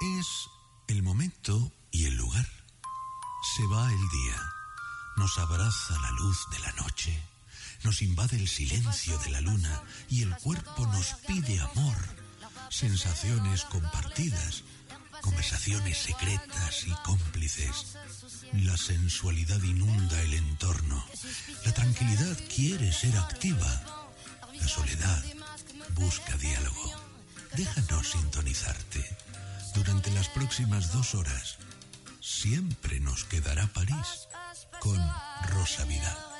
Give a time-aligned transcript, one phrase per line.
[0.00, 0.50] Es
[0.88, 2.46] el momento y el lugar.
[3.56, 4.52] Se va el día.
[5.16, 7.18] Nos abraza la luz de la noche.
[7.82, 11.96] Nos invade el silencio de la luna y el cuerpo nos pide amor.
[12.68, 14.64] Sensaciones compartidas.
[15.22, 17.96] Conversaciones secretas y cómplices.
[18.52, 21.02] La sensualidad inunda el entorno.
[21.64, 23.82] La tranquilidad quiere ser activa.
[24.60, 25.24] La soledad
[25.94, 26.92] busca diálogo.
[27.56, 29.16] Déjanos sintonizarte.
[29.76, 31.58] Durante las próximas dos horas,
[32.22, 34.26] siempre nos quedará París
[34.80, 34.98] con
[35.50, 36.35] Rosa Vidal.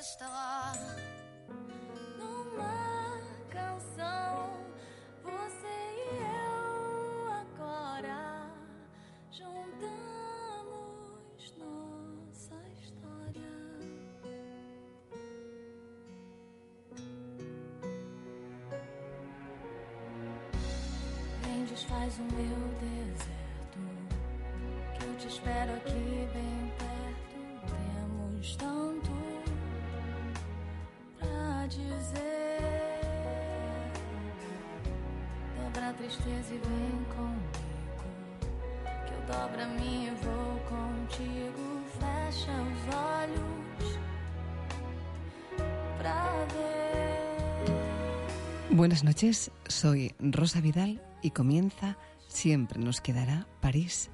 [48.96, 54.08] Buenas noches, soy Rosa Vidal y comienza Siempre nos quedará París.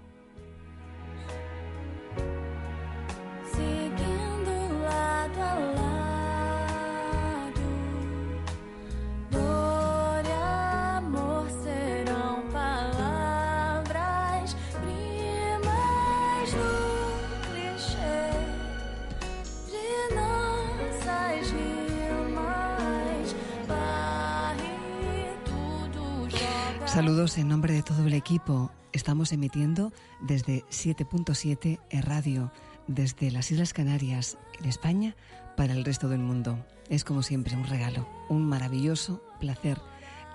[26.93, 28.71] Saludos en nombre de todo el equipo.
[28.93, 32.53] Estamos emitiendo desde 7.7 en radio,
[32.86, 35.17] desde las Islas Canarias, en España,
[35.57, 36.63] para el resto del mundo.
[36.91, 39.81] Es como siempre un regalo, un maravilloso placer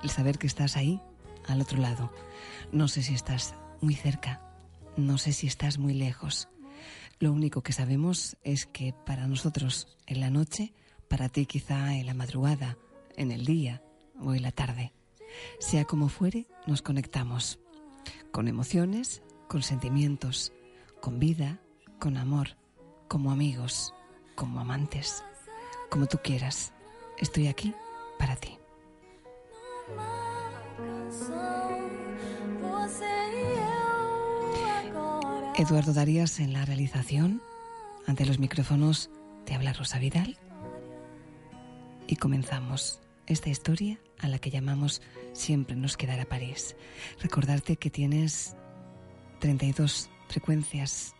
[0.01, 0.99] el saber que estás ahí,
[1.45, 2.11] al otro lado.
[2.71, 4.41] No sé si estás muy cerca,
[4.95, 6.49] no sé si estás muy lejos.
[7.19, 10.73] Lo único que sabemos es que para nosotros en la noche,
[11.07, 12.79] para ti quizá en la madrugada,
[13.15, 13.83] en el día
[14.19, 14.96] o en la tarde.
[15.59, 17.59] Sea como fuere, nos conectamos.
[18.31, 20.53] Con emociones, con sentimientos,
[21.01, 21.59] con vida,
[21.99, 22.49] con amor,
[23.07, 23.93] como amigos,
[24.35, 25.23] como amantes,
[25.89, 26.73] como tú quieras.
[27.17, 27.73] Estoy aquí
[28.19, 28.57] para ti.
[35.55, 37.41] Eduardo Darías en la realización.
[38.05, 39.09] Ante los micrófonos
[39.45, 40.37] te habla Rosa Vidal.
[42.05, 45.01] Y comenzamos esta historia a la que llamamos
[45.33, 46.75] Siempre nos quedará París.
[47.21, 48.55] Recordarte que tienes
[49.39, 51.13] 32 frecuencias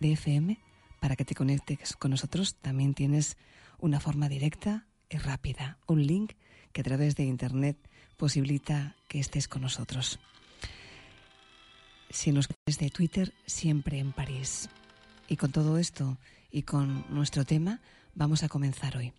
[0.00, 0.58] de FM
[1.00, 2.56] para que te conectes con nosotros.
[2.56, 3.38] También tienes
[3.78, 6.32] una forma directa y rápida, un link
[6.72, 7.78] que a través de Internet
[8.16, 10.20] posibilita que estés con nosotros.
[12.10, 14.68] Si nos desde Twitter, siempre en París.
[15.28, 16.18] Y con todo esto
[16.50, 17.80] y con nuestro tema,
[18.14, 19.12] vamos a comenzar hoy.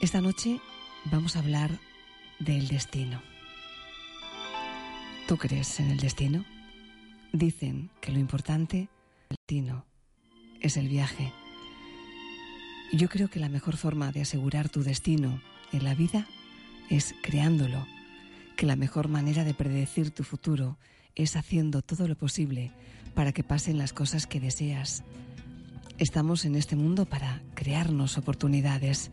[0.00, 0.60] Esta noche
[1.10, 1.78] vamos a hablar
[2.38, 3.20] del destino.
[5.28, 6.46] ¿Tú crees en el destino?
[7.34, 8.88] Dicen que lo importante
[9.28, 9.84] del destino
[10.62, 11.34] es el viaje.
[12.94, 16.26] Yo creo que la mejor forma de asegurar tu destino en la vida
[16.88, 17.86] es creándolo,
[18.56, 20.78] que la mejor manera de predecir tu futuro
[21.14, 22.72] es haciendo todo lo posible
[23.14, 25.04] para que pasen las cosas que deseas.
[25.98, 29.10] Estamos en este mundo para crearnos oportunidades,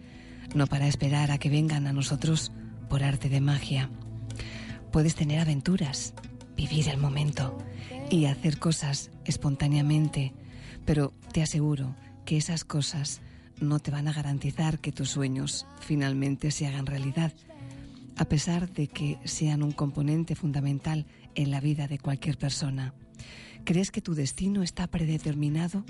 [0.56, 2.52] no para esperar a que vengan a nosotros
[2.90, 3.90] por arte de magia.
[4.92, 6.14] Puedes tener aventuras,
[6.56, 7.58] vivir el momento
[8.10, 10.34] y hacer cosas espontáneamente,
[10.86, 13.22] pero te aseguro que esas cosas
[13.60, 17.34] no te van a garantizar que tus sueños finalmente se hagan realidad,
[18.16, 21.06] a pesar de que sean un componente fundamental
[21.36, 22.94] en la vida de cualquier persona.
[23.64, 25.84] ¿Crees que tu destino está predeterminado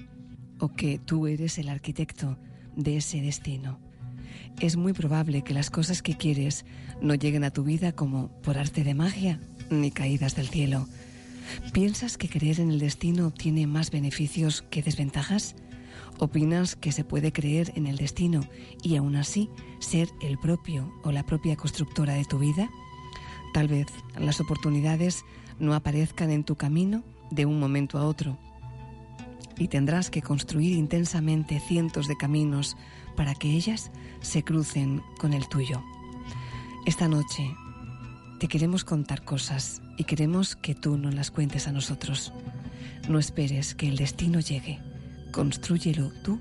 [0.59, 2.37] o que tú eres el arquitecto
[2.75, 3.86] de ese destino?
[4.59, 6.65] Es muy probable que las cosas que quieres
[6.99, 9.39] no lleguen a tu vida como por arte de magia
[9.69, 10.87] ni caídas del cielo.
[11.73, 15.55] ¿Piensas que creer en el destino tiene más beneficios que desventajas?
[16.17, 18.41] ¿Opinas que se puede creer en el destino
[18.81, 19.49] y aún así
[19.79, 22.67] ser el propio o la propia constructora de tu vida?
[23.53, 23.85] Tal vez
[24.17, 25.23] las oportunidades
[25.59, 28.39] no aparezcan en tu camino de un momento a otro
[29.59, 32.75] y tendrás que construir intensamente cientos de caminos
[33.17, 33.91] para que ellas
[34.21, 35.83] se crucen con el tuyo.
[36.85, 37.53] Esta noche
[38.39, 42.31] te queremos contar cosas y queremos que tú nos las cuentes a nosotros.
[43.09, 44.79] No esperes que el destino llegue,
[45.33, 46.39] construyelo tú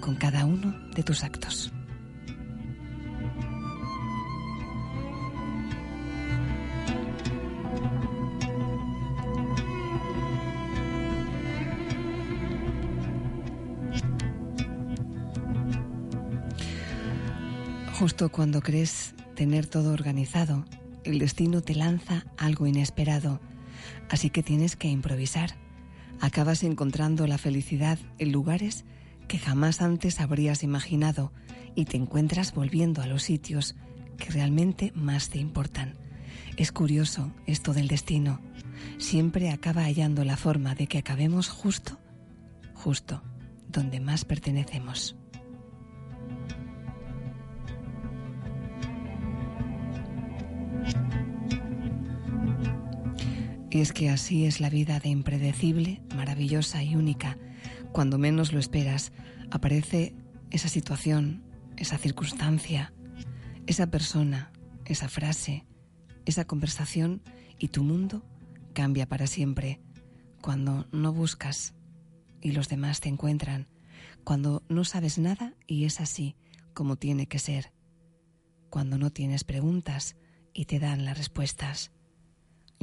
[0.00, 1.72] con cada uno de tus actos.
[18.04, 20.66] Justo cuando crees tener todo organizado,
[21.04, 23.40] el destino te lanza algo inesperado,
[24.10, 25.56] así que tienes que improvisar.
[26.20, 28.84] Acabas encontrando la felicidad en lugares
[29.26, 31.32] que jamás antes habrías imaginado
[31.74, 33.74] y te encuentras volviendo a los sitios
[34.18, 35.94] que realmente más te importan.
[36.58, 38.38] Es curioso esto del destino.
[38.98, 41.98] Siempre acaba hallando la forma de que acabemos justo,
[42.74, 43.22] justo,
[43.70, 45.16] donde más pertenecemos.
[53.74, 57.36] Y es que así es la vida de impredecible, maravillosa y única.
[57.90, 59.10] Cuando menos lo esperas,
[59.50, 60.14] aparece
[60.52, 61.42] esa situación,
[61.76, 62.92] esa circunstancia,
[63.66, 64.52] esa persona,
[64.84, 65.66] esa frase,
[66.24, 67.20] esa conversación
[67.58, 68.24] y tu mundo
[68.74, 69.80] cambia para siempre.
[70.40, 71.74] Cuando no buscas
[72.40, 73.66] y los demás te encuentran.
[74.22, 76.36] Cuando no sabes nada y es así
[76.74, 77.72] como tiene que ser.
[78.70, 80.14] Cuando no tienes preguntas
[80.52, 81.90] y te dan las respuestas.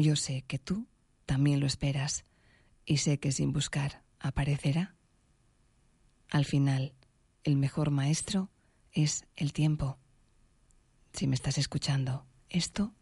[0.01, 0.88] Yo sé que tú
[1.27, 2.25] también lo esperas
[2.86, 4.95] y sé que sin buscar aparecerá.
[6.31, 6.95] Al final,
[7.44, 8.50] el mejor maestro
[8.92, 10.00] es el tiempo.
[11.13, 12.95] Si me estás escuchando, esto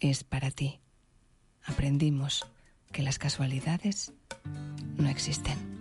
[0.00, 0.80] es para ti.
[1.62, 2.46] Aprendimos
[2.92, 4.14] que las casualidades
[4.96, 5.75] no existen.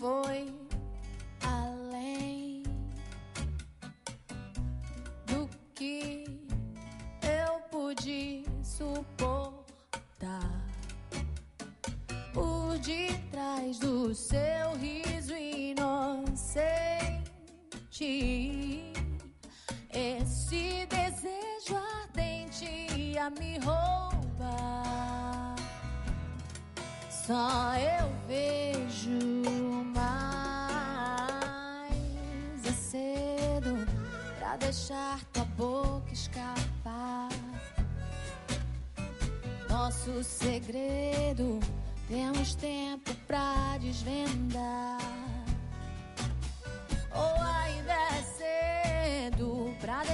[0.00, 0.59] foi.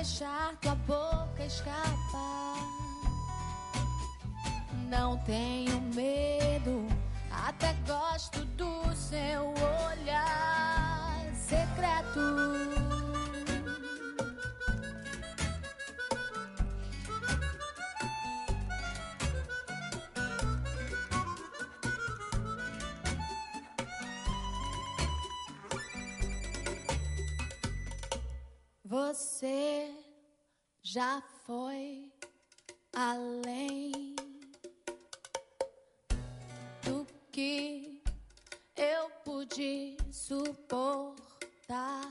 [0.06, 2.62] deixar tua boca escapar.
[4.88, 6.86] Não tenho medo,
[7.28, 9.52] até gosto do seu
[9.90, 10.55] olhar.
[29.16, 29.94] Você
[30.82, 32.12] já foi
[32.94, 34.14] além
[36.82, 38.02] do que
[38.76, 42.10] eu pude suportar.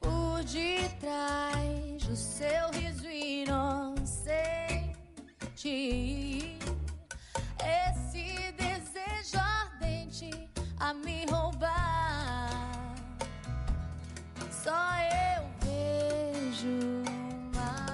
[0.00, 4.08] Por detrás do seu riso inocente,
[7.60, 10.30] esse desejo ardente
[10.80, 12.94] a me roubar.
[14.50, 15.15] Só eu
[16.66, 17.04] vejo
[17.54, 17.84] mais.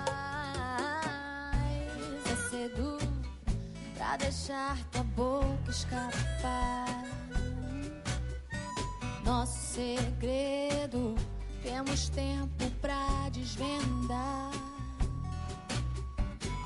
[2.27, 2.99] É cedo
[3.97, 7.05] pra deixar tua boca escapar.
[9.25, 11.15] Nosso segredo,
[11.63, 14.51] temos tempo pra desvendar.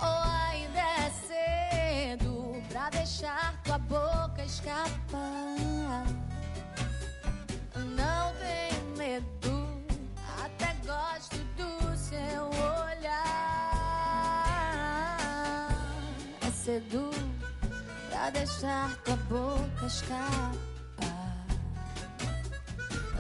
[0.01, 5.56] Ou ainda é cedo pra deixar tua boca escapar.
[18.11, 21.47] pra deixar tua boca escapar.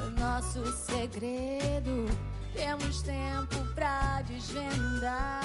[0.04, 2.06] O nosso segredo
[2.52, 5.44] temos tempo pra desvendar.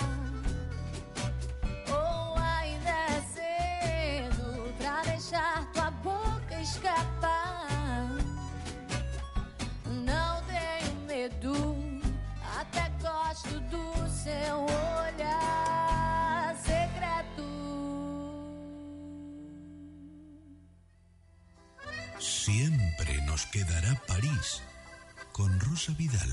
[23.51, 24.63] Quedará París
[25.33, 26.31] con Rosa Vidal.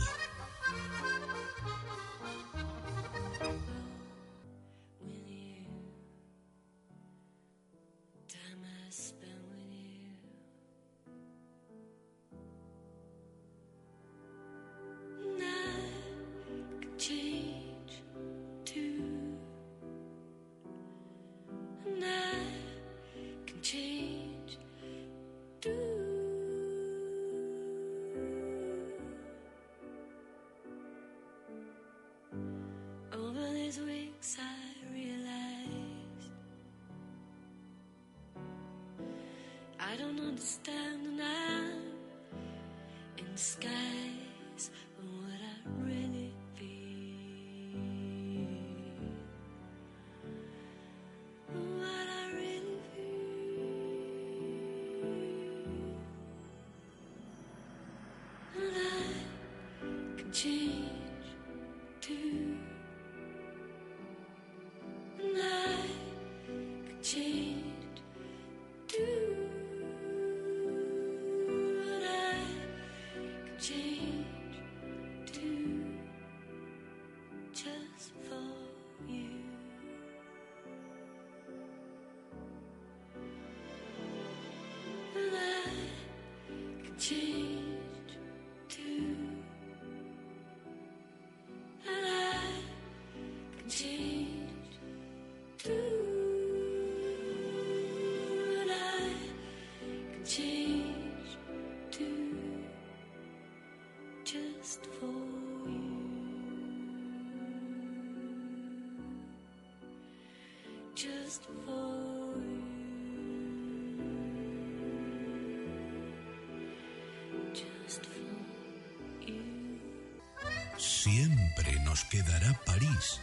[120.77, 123.21] Siempre nos quedará París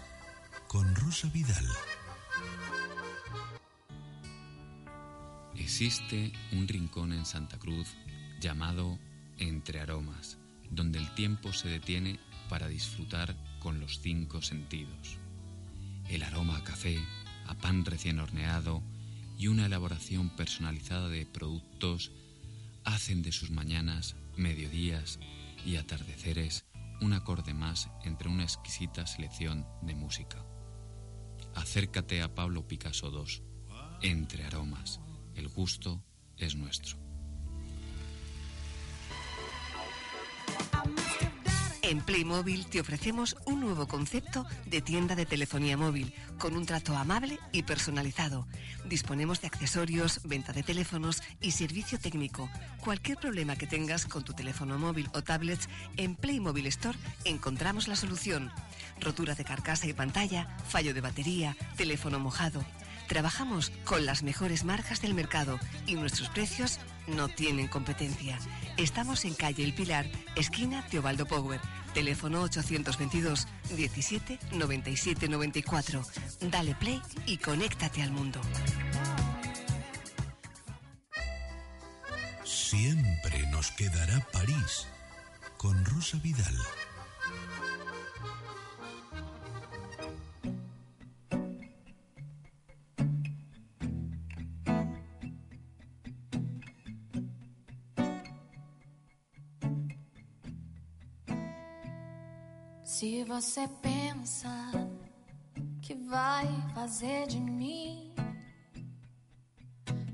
[0.67, 1.67] con Rosa Vidal.
[5.55, 7.95] Existe un rincón en Santa Cruz
[8.39, 8.99] llamado
[9.37, 10.37] Entre Aromas,
[10.69, 15.17] donde el tiempo se detiene para disfrutar con los cinco sentidos.
[16.09, 16.97] El aroma a café,
[17.47, 18.81] a pan recién horneado
[19.37, 22.11] y una elaboración personalizada de productos
[22.83, 25.19] hacen de sus mañanas, mediodías
[25.65, 26.65] y atardeceres
[27.01, 30.45] un acorde más entre una exquisita selección de música.
[31.55, 33.43] Acércate a Pablo Picasso II,
[34.01, 34.99] Entre Aromas,
[35.35, 36.01] el gusto
[36.37, 37.04] es nuestro.
[41.87, 46.97] En Playmobil te ofrecemos un nuevo concepto de tienda de telefonía móvil, con un trato
[46.97, 48.47] amable y personalizado.
[48.89, 52.49] Disponemos de accesorios, venta de teléfonos y servicio técnico.
[52.83, 57.95] Cualquier problema que tengas con tu teléfono móvil o tablets, en Playmobil Store encontramos la
[57.95, 58.51] solución.
[58.99, 62.65] Rotura de carcasa y pantalla, fallo de batería, teléfono mojado.
[63.07, 68.37] Trabajamos con las mejores marcas del mercado y nuestros precios no tienen competencia.
[68.77, 71.61] Estamos en calle El Pilar, esquina Teobaldo Power.
[71.93, 76.03] Teléfono 822 17 97 94.
[76.41, 78.41] Dale play y conéctate al mundo.
[82.43, 84.87] Siempre nos quedará París
[85.57, 86.57] con Rosa Vidal.
[102.97, 104.71] Se você pensa
[105.81, 108.13] que vai fazer de mim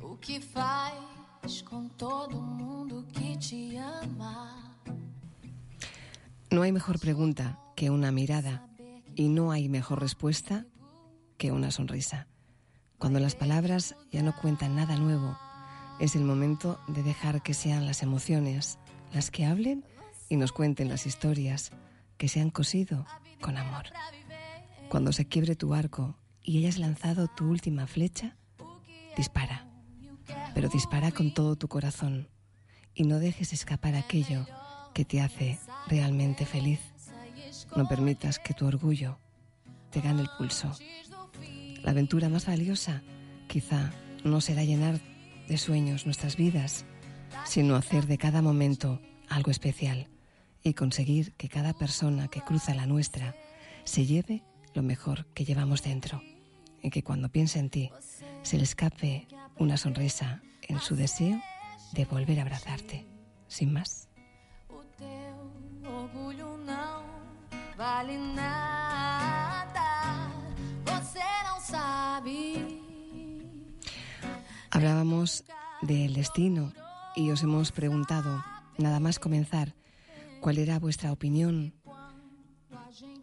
[0.02, 4.80] o que faz com todo mundo que te ama.
[6.50, 8.68] No hay mejor pregunta que una mirada
[9.16, 10.66] y no hay mejor respuesta
[11.38, 12.26] que una sonrisa.
[12.98, 15.38] Cuando las palabras ya no cuentan nada nuevo,
[16.00, 18.80] es el momento de dejar que sean las emociones
[19.14, 19.86] las que hablen
[20.30, 21.72] y nos cuenten las historias
[22.22, 23.08] que se han cosido
[23.42, 23.86] con amor.
[24.90, 28.38] Cuando se quiebre tu arco y hayas lanzado tu última flecha,
[29.18, 29.66] dispara,
[30.54, 32.30] pero dispara con todo tu corazón
[32.94, 34.46] y no dejes escapar aquello
[34.94, 36.80] que te hace realmente feliz.
[37.76, 39.18] No permitas que tu orgullo
[39.90, 40.72] te gane el pulso.
[41.82, 43.02] La aventura más valiosa
[43.48, 45.02] quizá no será llenar
[45.48, 46.86] de sueños nuestras vidas,
[47.46, 50.08] sino hacer de cada momento algo especial
[50.64, 53.36] y conseguir que cada persona que cruza la nuestra
[53.84, 56.22] se lleve lo mejor que llevamos dentro
[56.82, 57.92] y que cuando piense en ti
[58.44, 59.28] se le escape
[59.58, 61.40] una sonrisa en su deseo
[61.94, 63.06] de volver a abrazarte.
[63.48, 64.08] Sin más.
[74.70, 75.44] Hablábamos
[75.82, 76.72] del destino
[77.16, 78.44] y os hemos preguntado,
[78.78, 79.74] nada más comenzar,
[80.42, 81.74] cuál era vuestra opinión.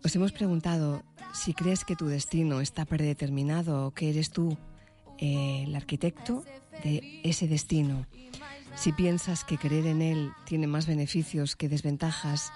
[0.02, 1.02] Os hemos preguntado
[1.34, 4.56] si crees que tu destino está predeterminado o que eres tú
[5.18, 6.44] eh, el arquitecto
[6.82, 8.06] de ese destino.
[8.76, 12.52] Si piensas que creer en él tiene más beneficios que desventajas,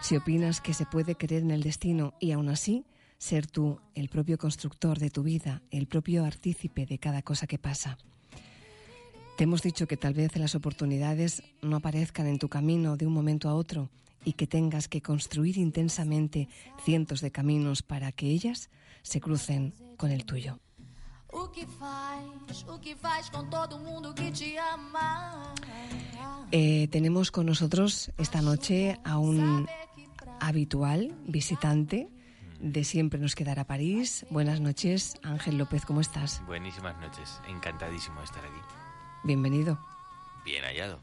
[0.00, 2.86] si opinas que se puede creer en el destino y aún así
[3.18, 7.58] ser tú el propio constructor de tu vida, el propio artícipe de cada cosa que
[7.58, 7.98] pasa.
[9.36, 13.12] Te hemos dicho que tal vez las oportunidades no aparezcan en tu camino de un
[13.12, 13.90] momento a otro
[14.24, 16.48] y que tengas que construir intensamente
[16.82, 18.70] cientos de caminos para que ellas
[19.02, 20.58] se crucen con el tuyo.
[26.50, 29.68] Eh, tenemos con nosotros esta noche a un
[30.40, 32.08] habitual visitante
[32.60, 34.24] de Siempre nos quedará París.
[34.30, 36.42] Buenas noches, Ángel López, ¿cómo estás?
[36.46, 38.85] Buenísimas noches, encantadísimo de estar aquí.
[39.26, 39.76] Bienvenido.
[40.44, 41.00] Bien hallado.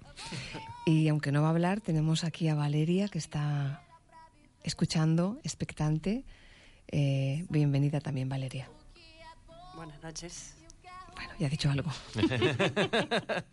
[0.86, 3.84] Y aunque no va a hablar, tenemos aquí a Valeria que está
[4.64, 6.24] escuchando, expectante.
[6.88, 8.70] Eh, bienvenida también, Valeria.
[9.76, 10.56] Buenas noches.
[11.14, 11.92] Bueno, ya he dicho algo.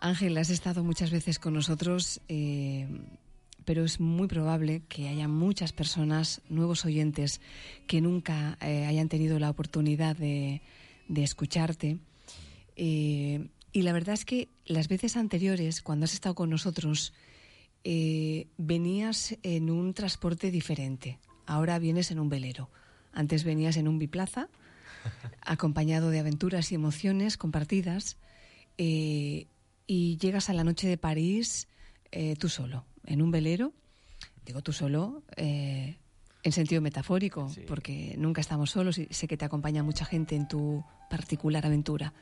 [0.00, 2.86] Ángel, has estado muchas veces con nosotros, eh,
[3.64, 7.40] pero es muy probable que haya muchas personas, nuevos oyentes,
[7.86, 10.60] que nunca eh, hayan tenido la oportunidad de,
[11.08, 12.00] escucharte.
[12.76, 17.12] Eh, y la verdad es que las veces anteriores, cuando has estado con nosotros,
[18.56, 21.18] venías en un transporte diferente.
[21.44, 22.70] Ahora vienes en un velero.
[23.12, 24.48] Antes venías en un biplaza
[25.42, 28.16] acompañado de aventuras y emociones compartidas,
[28.78, 29.46] eh,
[29.86, 31.68] y llegas a la noche de París
[32.10, 33.72] eh, tú solo, en un velero,
[34.46, 35.96] digo tú solo, eh,
[36.42, 40.48] en sentido metafórico, porque nunca estamos solos y sé que te acompaña mucha gente en
[40.48, 42.12] tu particular aventura.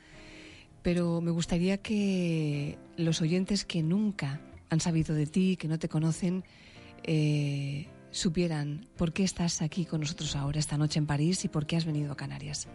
[0.83, 5.89] Pero me gustaría que los oyentes que nunca han sabido de ti, que no te
[5.89, 6.45] conocen,
[8.11, 11.77] supieran por qué estás aquí con nosotros ahora, esta noche en París, y por qué
[11.77, 12.69] has venido a Canarias.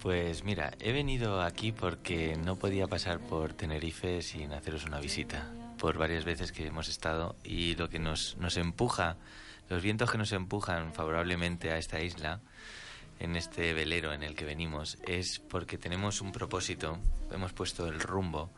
[0.00, 5.50] Pues mira, he venido aquí porque no podía pasar por Tenerife sin haceros una visita,
[5.78, 9.16] por varias veces que hemos estado, y lo que nos, nos empuja,
[9.70, 12.42] los vientos que nos empujan favorablemente a esta isla,
[13.20, 16.98] en este velero en el que venimos, es porque tenemos un propósito,
[17.30, 18.50] hemos puesto el rumbo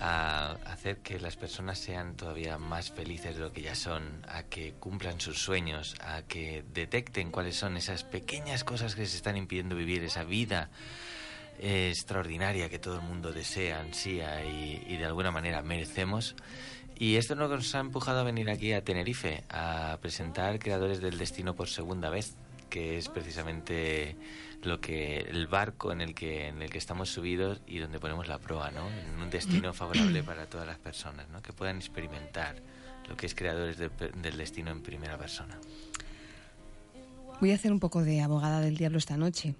[0.00, 4.44] a hacer que las personas sean todavía más felices de lo que ya son, a
[4.44, 9.36] que cumplan sus sueños, a que detecten cuáles son esas pequeñas cosas que se están
[9.36, 10.70] impidiendo vivir esa vida
[11.58, 16.34] extraordinaria que todo el mundo desea, ansía y, y de alguna manera merecemos.
[16.98, 21.54] Y esto nos ha empujado a venir aquí a Tenerife a presentar Creadores del Destino
[21.54, 22.36] por segunda vez,
[22.70, 24.16] que es precisamente
[24.62, 28.28] lo que el barco en el que en el que estamos subidos y donde ponemos
[28.28, 28.88] la proa, ¿no?
[28.88, 31.42] En un destino favorable para todas las personas, ¿no?
[31.42, 32.56] Que puedan experimentar
[33.08, 35.58] lo que es creadores del destino en primera persona.
[37.40, 39.54] Voy a hacer un poco de abogada del diablo esta noche.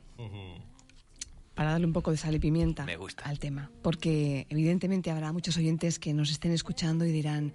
[1.55, 2.87] Para darle un poco de sal y pimienta
[3.25, 3.71] al tema.
[3.83, 7.53] Porque evidentemente habrá muchos oyentes que nos estén escuchando y dirán,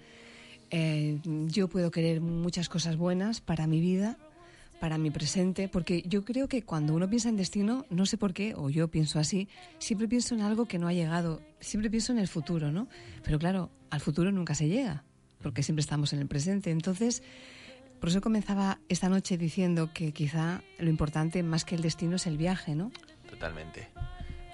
[0.71, 4.17] eh, yo puedo querer muchas cosas buenas para mi vida,
[4.85, 8.35] para mi presente, porque yo creo que cuando uno piensa en destino, no sé por
[8.35, 12.11] qué, o yo pienso así, siempre pienso en algo que no ha llegado, siempre pienso
[12.11, 12.87] en el futuro, ¿no?
[13.23, 15.03] Pero claro, al futuro nunca se llega,
[15.41, 16.69] porque siempre estamos en el presente.
[16.69, 17.23] Entonces,
[17.99, 22.27] por eso comenzaba esta noche diciendo que quizá lo importante más que el destino es
[22.27, 22.91] el viaje, ¿no?
[23.27, 23.87] Totalmente.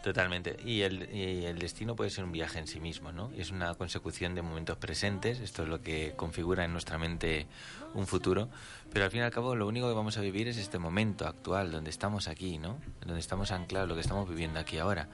[0.04, 0.58] Totalmente.
[0.66, 3.32] Y el, el, destino puede ser un viaje en sí mismo, ¿no?
[3.38, 5.40] Es una consecución de momentos presentes.
[5.40, 7.46] Esto es lo que configura en nuestra mente
[7.94, 8.50] un futuro.
[8.92, 11.28] Pero al fin y al cabo, lo único que vamos a vivir es este momento
[11.28, 12.80] actual, donde estamos aquí, ¿no?
[13.06, 15.08] Donde estamos anclados, lo que estamos viviendo aquí ahora.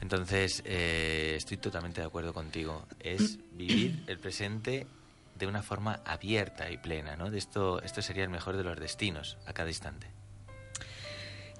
[0.00, 2.86] Entonces, eh, estoy totalmente de acuerdo contigo.
[2.98, 4.88] Es vivir el presente
[5.36, 7.30] de una forma abierta y plena, ¿no?
[7.30, 10.17] De esto, esto sería el mejor de los destinos a cada instante.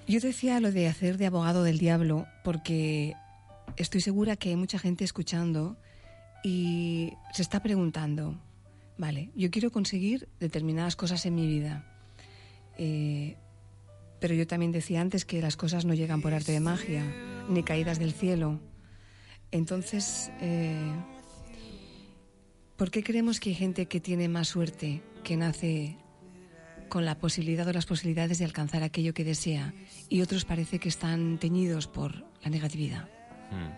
[0.08, 3.14] Yo decía lo de hacer de abogado del diablo porque
[3.76, 5.76] estoy segura que hay mucha gente escuchando
[6.42, 8.40] y se está preguntando,
[8.96, 11.84] vale, yo quiero conseguir determinadas cosas en mi vida.
[12.78, 13.36] Eh,
[14.18, 17.04] pero yo también decía antes que las cosas no llegan por arte de magia,
[17.50, 18.60] ni caídas del cielo.
[19.50, 20.90] Entonces, eh,
[22.78, 25.98] ¿por qué creemos que hay gente que tiene más suerte, que nace
[26.88, 29.72] con la posibilidad o las posibilidades de alcanzar aquello que desea,
[30.08, 33.08] y otros parece que están teñidos por la negatividad?
[33.50, 33.72] Hmm.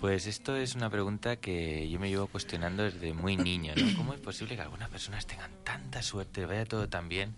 [0.00, 3.72] Pues esto es una pregunta que yo me llevo cuestionando desde muy niño.
[3.96, 7.34] ¿Cómo es posible que algunas personas tengan tanta suerte, vaya todo tan bien?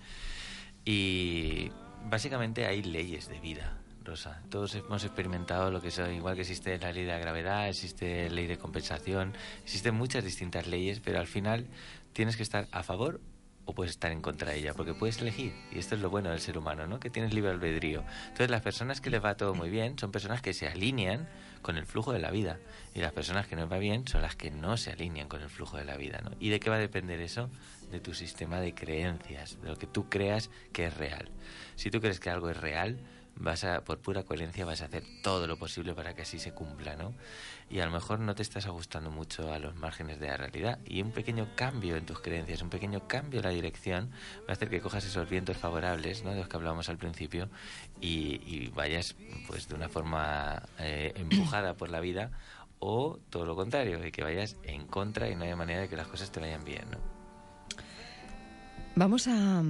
[0.85, 1.71] Y
[2.11, 4.43] básicamente hay leyes de vida, Rosa.
[4.51, 8.29] Todos hemos experimentado lo que es igual que existe la ley de la gravedad, existe
[8.29, 11.69] la ley de compensación, existen muchas distintas leyes, pero al final
[12.13, 13.21] tienes que estar a favor
[13.69, 15.53] o puedes estar en contra de ella, porque puedes elegir.
[15.71, 16.99] Y esto es lo bueno del ser humano, ¿no?
[16.99, 18.03] Que tienes libre albedrío.
[18.23, 21.29] Entonces, las personas que les va todo muy bien son personas que se alinean
[21.61, 22.59] con el flujo de la vida.
[22.95, 25.43] Y las personas que no les va bien son las que no se alinean con
[25.43, 26.31] el flujo de la vida, ¿no?
[26.41, 27.51] ¿Y de qué va a depender eso?
[27.91, 31.29] De tu sistema de creencias, de lo que tú creas que es real.
[31.77, 32.99] Si tú crees que algo es real,
[33.41, 36.53] vas a, por pura coherencia, vas a hacer todo lo posible para que así se
[36.53, 37.15] cumpla, ¿no?
[37.71, 40.79] Y a lo mejor no te estás ajustando mucho a los márgenes de la realidad.
[40.85, 44.53] Y un pequeño cambio en tus creencias, un pequeño cambio en la dirección, va a
[44.53, 46.31] hacer que cojas esos vientos favorables, ¿no?
[46.33, 47.49] De los que hablábamos al principio,
[48.01, 52.31] y, vayas, pues, de una forma eh, empujada por la vida,
[52.81, 55.97] o todo lo contrario, de que vayas en contra y no haya manera de que
[55.97, 56.99] las cosas te vayan bien, ¿no?
[58.95, 59.63] Vamos a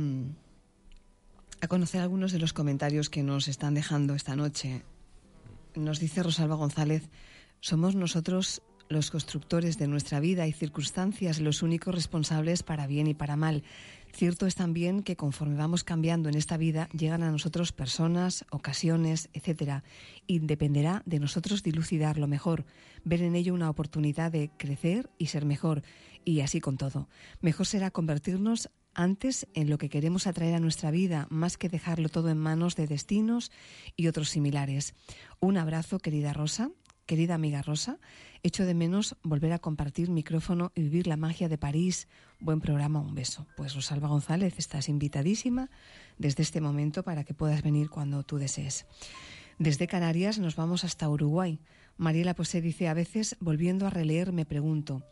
[1.61, 4.85] a conocer algunos de los comentarios que nos están dejando esta noche.
[5.75, 7.09] Nos dice Rosalba González,
[7.61, 13.15] somos nosotros los constructores de nuestra vida y circunstancias los únicos responsables para bien y
[13.15, 13.63] para mal.
[14.13, 19.29] Cierto es también que conforme vamos cambiando en esta vida, llegan a nosotros personas, ocasiones,
[19.35, 19.85] etcétera,
[20.27, 22.65] y dependerá de nosotros dilucidar lo mejor,
[23.05, 25.83] ver en ello una oportunidad de crecer y ser mejor,
[26.25, 27.09] y así con todo.
[27.43, 32.09] Mejor será convertirnos antes en lo que queremos atraer a nuestra vida, más que dejarlo
[32.09, 33.53] todo en manos de destinos
[33.97, 34.95] y otros similares.
[35.39, 36.73] Un abrazo, querida Rosa,
[37.07, 38.01] querida amiga Rosa.
[38.43, 42.09] Echo de menos volver a compartir micrófono y vivir la magia de París.
[42.41, 43.47] Buen programa, un beso.
[43.57, 45.71] Pues Rosalba González, estás invitadísima
[46.19, 48.85] desde este momento para que puedas venir cuando tú desees.
[49.61, 51.61] Desde Canarias nos vamos hasta Uruguay.
[51.99, 55.05] Mariela Posé dice, a veces, volviendo a releer, me pregunto,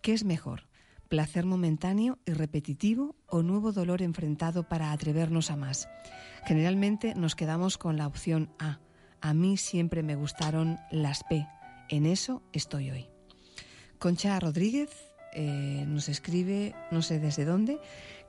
[0.00, 0.62] ¿qué es mejor?
[1.08, 5.88] Placer momentáneo y repetitivo o nuevo dolor enfrentado para atrevernos a más.
[6.44, 8.80] Generalmente nos quedamos con la opción A.
[9.20, 11.46] A mí siempre me gustaron las P.
[11.88, 13.08] En eso estoy hoy.
[13.98, 14.90] Concha Rodríguez
[15.34, 17.78] eh, nos escribe, no sé desde dónde,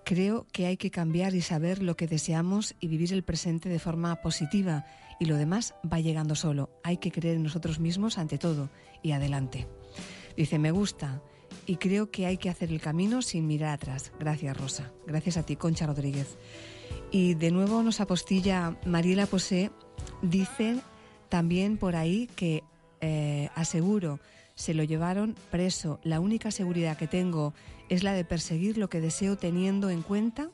[0.05, 3.79] creo que hay que cambiar y saber lo que deseamos y vivir el presente de
[3.79, 4.85] forma positiva
[5.19, 6.69] y lo demás va llegando solo.
[6.83, 8.69] Hay que creer en nosotros mismos ante todo
[9.01, 9.67] y adelante.
[10.37, 11.21] Dice, me gusta
[11.65, 14.11] y creo que hay que hacer el camino sin mirar atrás.
[14.19, 14.91] Gracias, Rosa.
[15.05, 16.37] Gracias a ti, Concha Rodríguez.
[17.11, 19.71] Y de nuevo nos apostilla Mariela Posé,
[20.21, 20.79] dice
[21.29, 22.63] también por ahí que
[23.01, 24.19] eh, aseguro,
[24.55, 25.99] se lo llevaron preso.
[26.03, 27.53] La única seguridad que tengo
[27.89, 30.49] es la de perseguir lo que deseo teniendo en cuenta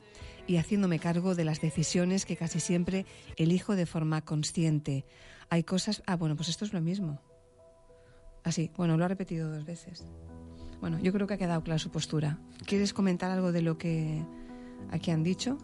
[0.48, 3.06] y haciéndome cargo de las decisiones que casi siempre
[3.38, 5.06] elijo de forma consciente.
[5.50, 6.02] Hay cosas...
[6.06, 7.22] Ah, bueno, pues esto es lo mismo.
[8.44, 10.06] Así, bueno, lo ha repetido dos veces.
[10.82, 12.40] Bueno, yo creo que ha quedado clara su postura.
[12.66, 14.26] ¿Quieres comentar algo de lo que
[14.90, 15.60] aquí han dicho?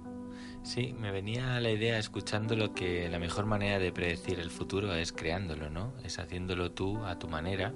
[0.62, 4.94] Sí, me venía la idea escuchando lo que la mejor manera de predecir el futuro
[4.94, 5.94] es creándolo, ¿no?
[6.04, 7.74] Es haciéndolo tú a tu manera,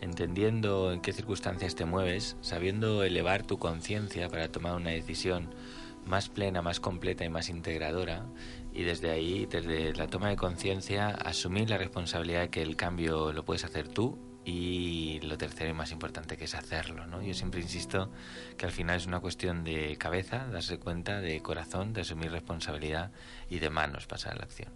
[0.00, 5.52] entendiendo en qué circunstancias te mueves, sabiendo elevar tu conciencia para tomar una decisión
[6.06, 8.26] más plena, más completa y más integradora
[8.72, 13.32] y desde ahí, desde la toma de conciencia, asumir la responsabilidad de que el cambio
[13.32, 17.06] lo puedes hacer tú y lo tercero y más importante que es hacerlo.
[17.06, 17.20] ¿no?
[17.20, 18.10] Yo siempre insisto
[18.56, 23.12] que al final es una cuestión de cabeza, darse cuenta, de corazón, de asumir responsabilidad
[23.50, 24.72] y de manos pasar a la acción.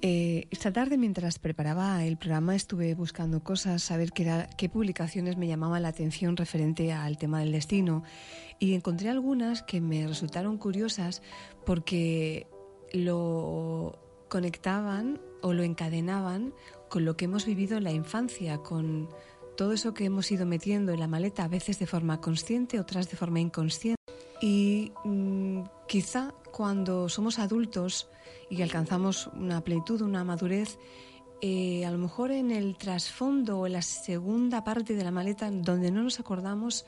[0.00, 5.46] Eh, esta tarde, mientras preparaba el programa, estuve buscando cosas, saber qué, qué publicaciones me
[5.46, 8.04] llamaban la atención referente al tema del destino.
[8.58, 11.20] Y encontré algunas que me resultaron curiosas
[11.66, 12.46] porque
[12.94, 13.98] lo
[14.30, 16.54] conectaban o lo encadenaban
[16.88, 19.08] con lo que hemos vivido en la infancia, con
[19.56, 23.10] todo eso que hemos ido metiendo en la maleta, a veces de forma consciente, otras
[23.10, 24.00] de forma inconsciente.
[24.40, 28.08] Y mm, quizá cuando somos adultos
[28.50, 30.78] y alcanzamos una plenitud, una madurez,
[31.40, 35.50] eh, a lo mejor en el trasfondo o en la segunda parte de la maleta,
[35.50, 36.86] donde no nos acordamos,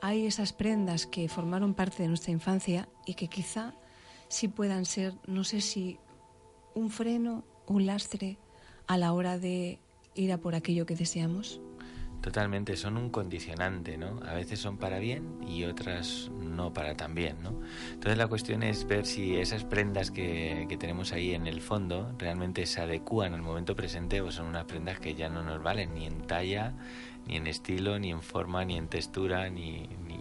[0.00, 3.74] hay esas prendas que formaron parte de nuestra infancia y que quizá
[4.28, 5.98] sí puedan ser, no sé si
[6.74, 8.38] un freno, un lastre,
[8.88, 9.78] a la hora de
[10.14, 11.60] ir a por aquello que deseamos?
[12.20, 14.20] Totalmente, son un condicionante, ¿no?
[14.26, 17.60] A veces son para bien y otras no para tan bien, ¿no?
[17.92, 22.12] Entonces la cuestión es ver si esas prendas que, que tenemos ahí en el fondo
[22.18, 25.94] realmente se adecúan al momento presente o son unas prendas que ya no nos valen
[25.94, 26.74] ni en talla,
[27.28, 30.20] ni en estilo, ni en forma, ni en textura, ni, ni,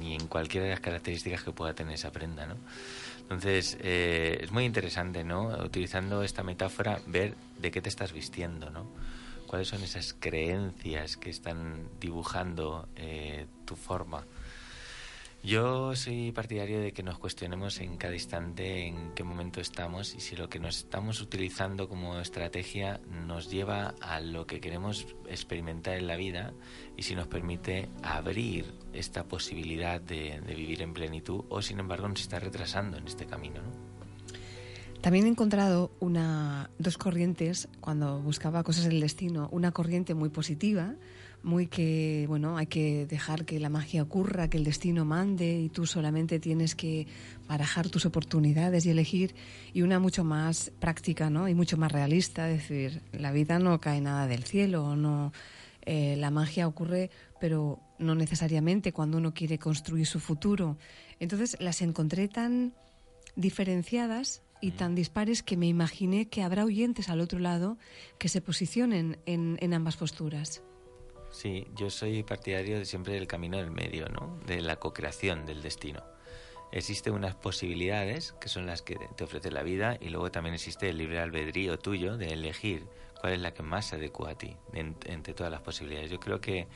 [0.00, 2.56] ni en cualquiera de las características que pueda tener esa prenda, ¿no?
[3.24, 5.48] Entonces, eh, es muy interesante, ¿no?
[5.64, 8.86] Utilizando esta metáfora, ver de qué te estás vistiendo, ¿no?
[9.54, 14.24] cuáles son esas creencias que están dibujando eh, tu forma.
[15.44, 20.20] Yo soy partidario de que nos cuestionemos en cada instante en qué momento estamos y
[20.20, 25.98] si lo que nos estamos utilizando como estrategia nos lleva a lo que queremos experimentar
[25.98, 26.54] en la vida
[26.96, 32.08] y si nos permite abrir esta posibilidad de, de vivir en plenitud o sin embargo
[32.08, 33.60] nos está retrasando en este camino.
[33.60, 33.94] ¿no?
[35.04, 39.50] También he encontrado una, dos corrientes cuando buscaba cosas del destino.
[39.52, 40.94] Una corriente muy positiva,
[41.44, 45.68] muy que, bueno, hay que dejar que la magia ocurra, que el destino mande y
[45.68, 47.06] tú solamente tienes que
[47.46, 49.34] barajar tus oportunidades y elegir.
[49.74, 51.46] Y una mucho más práctica, ¿no?
[51.46, 55.32] Y mucho más realista, es decir, la vida no cae nada del cielo, no.
[55.86, 60.78] Eh, la magia ocurre, pero no necesariamente cuando uno quiere construir su futuro.
[61.20, 62.72] Entonces las encontré tan
[63.36, 67.76] diferenciadas y tan dispares que me imaginé que habrá oyentes al otro lado
[68.18, 70.62] que se posicionen en, en ambas posturas.
[71.34, 74.38] Sí, yo soy partidario de siempre del camino del medio, ¿no?
[74.46, 76.04] De la co-creación del destino.
[76.70, 80.88] Existen unas posibilidades que son las que te ofrece la vida y luego también existe
[80.88, 82.86] el libre albedrío tuyo de elegir
[83.20, 86.08] cuál es la que más se adecua a ti entre todas las posibilidades.
[86.08, 86.68] Yo creo que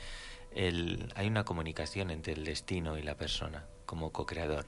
[0.51, 4.66] el, hay una comunicación entre el destino y la persona como co-creador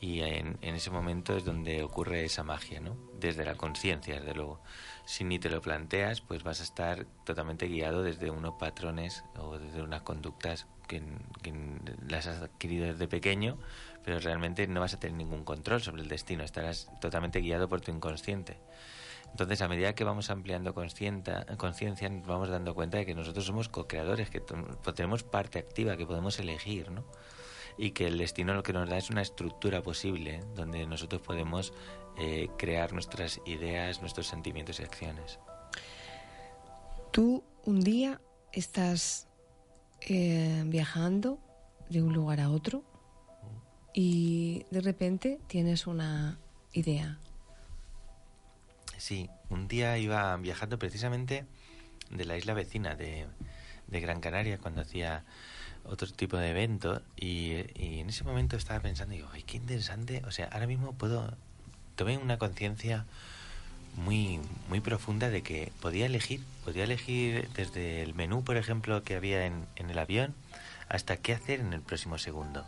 [0.00, 2.96] y en, ese momento es donde ocurre esa magia, ¿no?
[3.18, 4.60] Desde la conciencia, desde luego.
[5.06, 9.58] Si ni te lo planteas, pues vas a estar totalmente guiado desde unos patrones o
[9.58, 11.02] desde unas conductas que,
[12.08, 13.58] las has adquirido desde pequeño,
[14.04, 17.80] pero realmente no vas a tener ningún control sobre el destino, estarás totalmente guiado por
[17.80, 18.58] tu inconsciente.
[19.30, 23.68] Entonces, a medida que vamos ampliando conciencia, nos vamos dando cuenta de que nosotros somos
[23.68, 24.40] co-creadores, que
[24.94, 27.04] tenemos parte activa, que podemos elegir, ¿no?
[27.78, 31.72] Y que el destino lo que nos da es una estructura posible donde nosotros podemos
[32.18, 35.38] eh, crear nuestras ideas, nuestros sentimientos y acciones.
[37.12, 38.20] Tú un día
[38.52, 39.28] estás
[40.00, 41.38] eh, viajando
[41.88, 42.82] de un lugar a otro
[43.92, 46.38] y de repente tienes una
[46.72, 47.18] idea.
[48.96, 51.44] Sí, un día iba viajando precisamente
[52.10, 53.26] de la isla vecina de,
[53.86, 55.24] de Gran Canaria cuando hacía
[55.88, 60.30] otro tipo de evento y, en ese momento estaba pensando, digo, ay, qué interesante, o
[60.30, 61.36] sea, ahora mismo puedo,
[61.94, 63.06] tomé una conciencia
[63.96, 69.16] muy, muy profunda de que podía elegir, podía elegir desde el menú, por ejemplo, que
[69.16, 70.34] había en, el avión,
[70.88, 72.66] hasta qué hacer en el próximo segundo.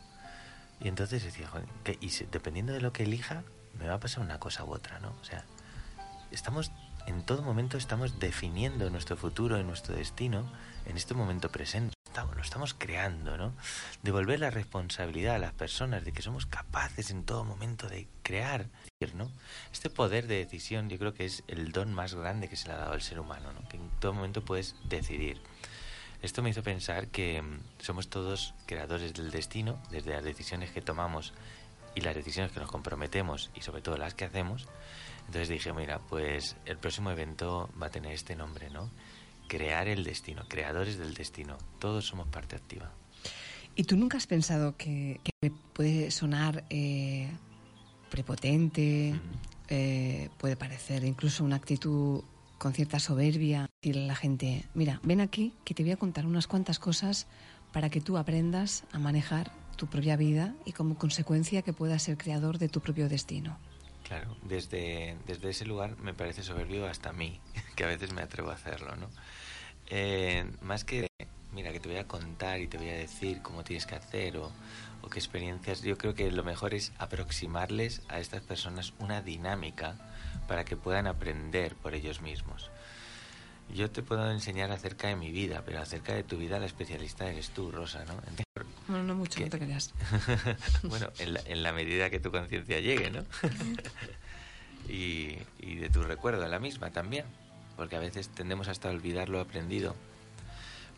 [0.81, 1.67] Y entonces decía, Joder,
[2.01, 3.43] y dependiendo de lo que elija,
[3.79, 5.15] me va a pasar una cosa u otra, ¿no?
[5.21, 5.45] O sea,
[6.31, 6.73] estamos,
[7.07, 10.51] en todo momento estamos definiendo nuestro futuro y nuestro destino
[10.87, 13.55] en este momento presente lo estamos creando, ¿no?
[14.03, 18.69] Devolver la responsabilidad a las personas de que somos capaces en todo momento de crear,
[19.15, 19.31] ¿no?
[19.73, 22.75] Este poder de decisión yo creo que es el don más grande que se le
[22.75, 23.69] ha dado al ser humano, ¿no?
[23.69, 25.41] Que en todo momento puedes decidir.
[26.21, 30.83] Esto me hizo pensar que mm, somos todos creadores del destino, desde las decisiones que
[30.83, 31.33] tomamos
[31.95, 34.67] y las decisiones que nos comprometemos y sobre todo las que hacemos.
[35.27, 38.91] Entonces dije, mira, pues el próximo evento va a tener este nombre, ¿no?
[39.49, 41.59] Crear el destino, creadores del destino.
[41.79, 42.93] Todos somos parte activa.
[43.75, 45.21] ¿Y tú nunca has pensado que,
[45.73, 47.29] puede sonar eh,
[48.11, 49.15] prepotente,
[49.69, 52.23] eh, puede parecer incluso una actitud
[52.59, 56.27] con cierta soberbia, decirle a la gente, mira, ven aquí que te voy a contar
[56.27, 57.29] unas cuantas cosas
[57.73, 62.19] para que tú aprendas a manejar tu propia vida y como consecuencia que puedas ser
[62.19, 63.59] creador de tu propio destino?
[64.09, 67.41] Claro, desde, desde ese lugar me parece soberbio hasta a mí,
[67.77, 69.11] que a veces me atrevo a hacerlo, ¿no?
[69.91, 71.09] Eh, más que,
[71.53, 74.39] mira, que te voy a contar y te voy a decir cómo tienes que hacer
[74.39, 74.51] o,
[75.11, 79.97] qué experiencias, yo creo que lo mejor es aproximarles a estas personas una dinámica
[80.47, 82.71] para que puedan aprender por ellos mismos.
[83.75, 87.27] Yo te puedo enseñar acerca de mi vida, pero acerca de tu vida la especialista
[87.27, 88.15] eres tú, Rosa, ¿no?
[88.89, 89.95] Bueno, no mucho, no te creas.
[90.83, 93.25] bueno, en la, en la, medida que tu conciencia llegue, ¿no?
[94.89, 97.25] y, y de tu recuerdo, la misma también
[97.79, 99.95] porque a veces tendemos hasta a olvidar lo aprendido.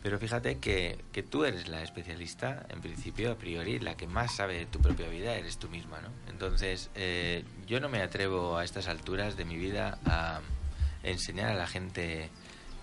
[0.01, 4.35] Pero fíjate que, que, tú eres la especialista, en principio, a priori, la que más
[4.35, 6.09] sabe de tu propia vida eres tú misma, ¿no?
[6.27, 10.41] Entonces, eh, yo no me atrevo a estas alturas de mi vida a
[11.03, 12.31] enseñar a la gente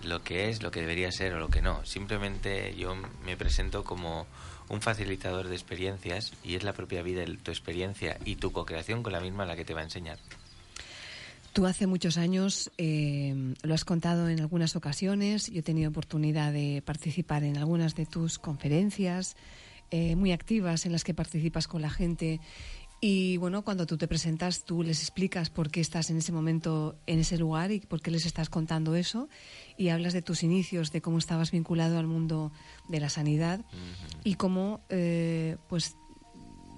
[0.01, 1.85] lo que es, lo que debería ser o lo que no.
[1.85, 4.27] Simplemente yo me presento como
[4.69, 9.13] un facilitador de experiencias y es la propia vida, tu experiencia y tu co-creación con
[9.13, 10.17] la misma la que te va a enseñar.
[11.53, 15.47] Tú hace muchos años eh, lo has contado en algunas ocasiones.
[15.47, 19.35] Yo he tenido oportunidad de participar en algunas de tus conferencias
[19.91, 22.39] eh, muy activas en las que participas con la gente.
[23.01, 26.97] Y bueno, cuando tú te presentas, tú les explicas por qué estás en ese momento,
[27.07, 29.29] en ese lugar y por qué les estás contando eso.
[29.77, 32.51] Y hablas de tus inicios, de cómo estabas vinculado al mundo
[32.89, 33.61] de la sanidad
[34.25, 35.95] y cómo, eh, pues,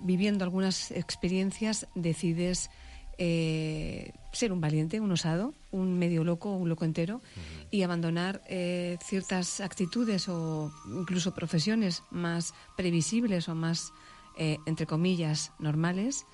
[0.03, 2.69] viviendo algunas experiencias, decides
[3.17, 7.21] eh, ser un valiente, un osado, un medio loco, un loco entero,
[7.69, 13.93] y abandonar eh, ciertas actitudes o incluso profesiones más previsibles o más,
[14.37, 16.25] eh, entre comillas, normales,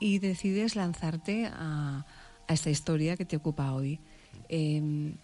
[0.00, 2.06] y decides lanzarte a,
[2.48, 3.98] esta historia que te ocupa hoy.
[4.48, 5.14] Em,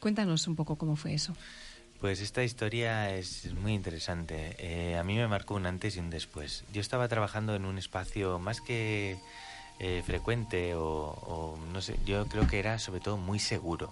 [0.00, 1.34] cuéntanos un poco cómo fue eso.
[2.00, 4.96] Pues esta historia es muy interesante.
[4.98, 6.64] a mí me marcó un antes y un después.
[6.72, 9.18] Yo estaba trabajando en un espacio más que
[9.84, 13.90] eh, frecuente o, no sé, yo creo que era sobre todo muy seguro.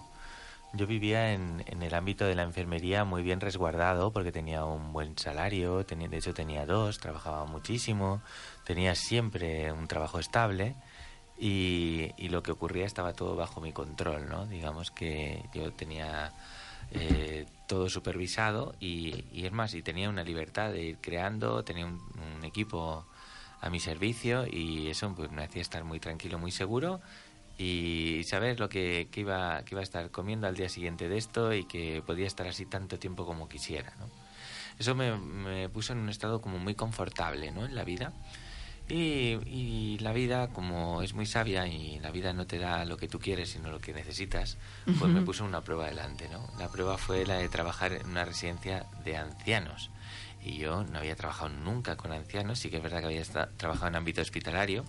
[0.73, 4.93] Yo vivía en, en, el ámbito de la enfermería muy bien resguardado porque tenía un
[4.93, 8.21] buen salario, tenía, de hecho tenía dos, trabajaba muchísimo,
[8.63, 10.75] tenía siempre un trabajo estable
[11.37, 14.45] y, y lo que ocurría estaba todo bajo mi control, ¿no?
[14.45, 16.31] Digamos que yo tenía
[16.91, 21.85] eh, todo supervisado y, y, es más, y tenía una libertad de ir creando, tenía
[21.85, 21.99] un,
[22.43, 23.05] equipo
[23.61, 26.99] a mi servicio y eso pues me hacía estar muy tranquilo, muy seguro
[27.61, 31.53] y saber lo que, iba, que iba a estar comiendo al día siguiente de esto
[31.53, 33.93] y que podía estar así tanto tiempo como quisiera.
[33.99, 34.09] ¿no?
[34.79, 37.65] Eso me, puso en un estado como muy confortable ¿no?
[37.65, 38.13] en la vida.
[38.89, 42.97] Y, y, la vida, como es muy sabia y la vida no te da lo
[42.97, 44.57] que tú quieres, sino lo que necesitas,
[44.99, 46.27] pues me puso una prueba adelante.
[46.29, 46.49] ¿no?
[46.57, 49.91] La prueba fue la de trabajar en una residencia de ancianos
[50.43, 53.23] y yo no había trabajado nunca con ancianos, sí que es verdad que había
[53.57, 54.83] trabajado en ámbito hospitalario,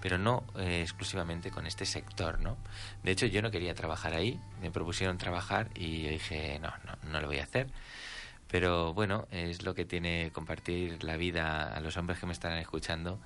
[0.00, 2.56] pero no eh, exclusivamente con este sector, ¿no?
[3.02, 7.10] De hecho, yo no quería trabajar ahí, me propusieron trabajar y yo dije, no, no,
[7.10, 7.68] no lo voy a hacer.
[8.50, 12.56] Pero bueno, es lo que tiene compartir la vida a los hombres que me están
[12.56, 13.20] escuchando.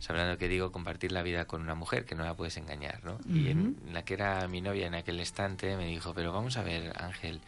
[0.00, 3.04] Sabrán lo que digo, compartir la vida con una mujer que no la puedes engañar,
[3.04, 3.18] ¿no?
[3.32, 6.62] Y en la que era mi novia en aquel instante me dijo, pero vamos a
[6.62, 7.40] ver, Ángel,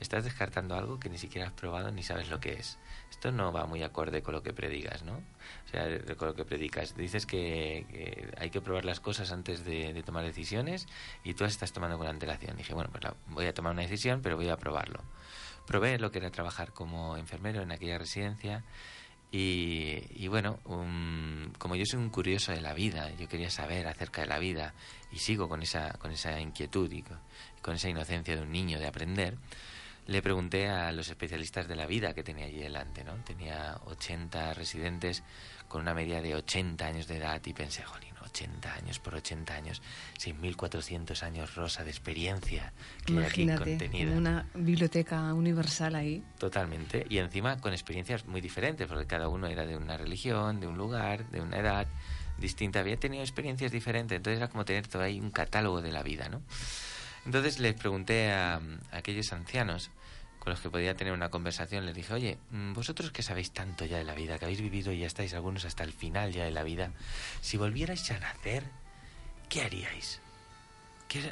[0.00, 2.78] estás descartando algo que ni siquiera has probado ni sabes lo que es
[3.10, 5.14] esto no va muy acorde con lo que predicas, ¿no?
[5.14, 5.84] O sea,
[6.16, 6.96] con lo que predicas.
[6.96, 10.86] Dices que, hay que probar las cosas antes de, tomar decisiones
[11.22, 12.56] y tú las estás tomando con antelación.
[12.56, 15.02] Dije, bueno, pues voy a tomar una decisión, pero voy a probarlo.
[15.66, 18.64] Probé lo que era trabajar como enfermero en aquella residencia
[19.32, 24.28] y, bueno, como yo soy un curioso de la vida, yo quería saber acerca de
[24.28, 24.72] la vida
[25.12, 27.04] y sigo con esa, con esa inquietud y
[27.60, 29.36] con esa inocencia de un niño de aprender,
[30.10, 33.14] le pregunté a los especialistas de la vida que tenía allí delante, ¿no?
[33.24, 35.22] Tenía 80 residentes
[35.68, 39.54] con una media de 80 años de edad y pensé, jolín, 80 años por 80
[39.54, 39.80] años,
[40.18, 42.72] 6.400 años rosa de experiencia
[43.06, 44.16] que Imagínate, hay aquí contenida.
[44.16, 46.24] una biblioteca universal ahí.
[46.38, 50.66] Totalmente, y encima con experiencias muy diferentes, porque cada uno era de una religión, de
[50.66, 51.86] un lugar, de una edad
[52.36, 56.02] distinta, había tenido experiencias diferentes, entonces era como tener todo ahí un catálogo de la
[56.02, 56.42] vida, ¿no?
[57.26, 59.90] Entonces les pregunté a, a aquellos ancianos
[60.40, 63.84] con los que podía tener una conversación, les dije, oye, mm, vosotros que sabéis tanto
[63.84, 66.44] ya de la vida, que habéis vivido y ya estáis algunos hasta el final ya
[66.44, 66.92] de la vida,
[67.42, 68.64] si volvierais a nacer,
[69.50, 70.20] ¿qué haríais?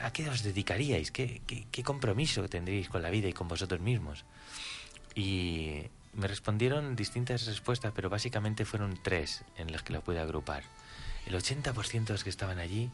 [0.02, 1.10] ¿A qué os dedicaríais?
[1.10, 4.24] ¿Qué, qué, compromiso tendríais con la vida y con vosotros mismos?
[5.14, 10.64] Y me respondieron distintas respuestas, pero básicamente fueron tres en las que lo pude agrupar.
[11.26, 12.90] El 80% de los que estaban allí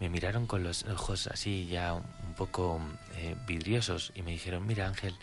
[0.00, 2.80] me miraron con los ojos así ya un poco
[3.16, 5.14] eh, vidriosos y me dijeron, mira Ángel,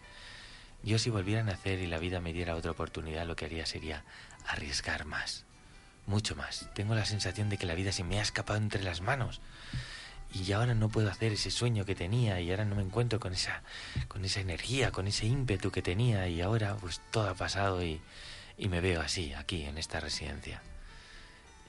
[0.83, 3.65] yo si volviera a nacer y la vida me diera otra oportunidad, lo que haría
[3.65, 4.03] sería
[4.47, 5.45] arriesgar más,
[6.05, 6.69] mucho más.
[6.75, 9.41] Tengo la sensación de que la vida se me ha escapado entre las manos
[10.33, 13.33] y ahora no puedo hacer ese sueño que tenía y ahora no me encuentro con
[13.33, 13.61] esa
[14.07, 18.01] con esa energía, con ese ímpetu que tenía y ahora pues todo ha pasado y,
[18.57, 20.61] y me veo así aquí en esta residencia.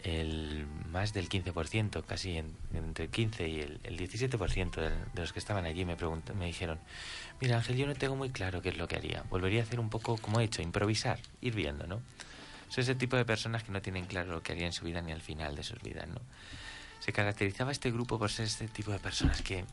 [0.05, 2.37] El más del 15%, casi
[2.75, 5.97] entre el 15 y el, 17% de, de, los que estaban allí me,
[6.37, 6.79] me dijeron,
[7.41, 9.25] Mira, Ángel, yo no tengo muy claro qué es lo que haría.
[9.29, 12.01] Volvería a hacer un poco como he hecho, improvisar, ir viendo, ¿no?
[12.69, 15.01] Soy ese tipo de personas que no tienen claro lo que haría en su vida
[15.01, 16.21] ni al final de sus vidas, ¿no?
[17.01, 19.65] Se caracterizaba este grupo por ser este tipo de personas que,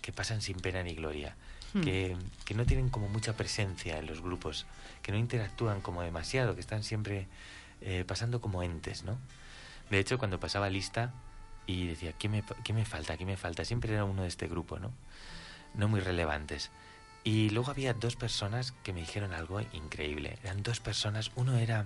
[0.00, 1.34] que pasan sin pena ni gloria,
[1.74, 1.80] hmm.
[1.80, 4.66] que, que, no tienen como mucha presencia en los grupos,
[5.02, 7.26] que no interactúan como demasiado, que están siempre
[7.80, 9.18] eh, pasando como entes, ¿no?
[9.90, 11.12] De hecho, cuando pasaba lista
[11.66, 13.16] y decía, ¿qué me, ¿qué me falta?
[13.16, 13.64] ¿Qué me falta?
[13.64, 14.92] Siempre era uno de este grupo, ¿no?
[15.74, 16.70] No muy relevantes.
[17.24, 20.38] Y luego había dos personas que me dijeron algo increíble.
[20.44, 21.84] Eran dos personas, uno era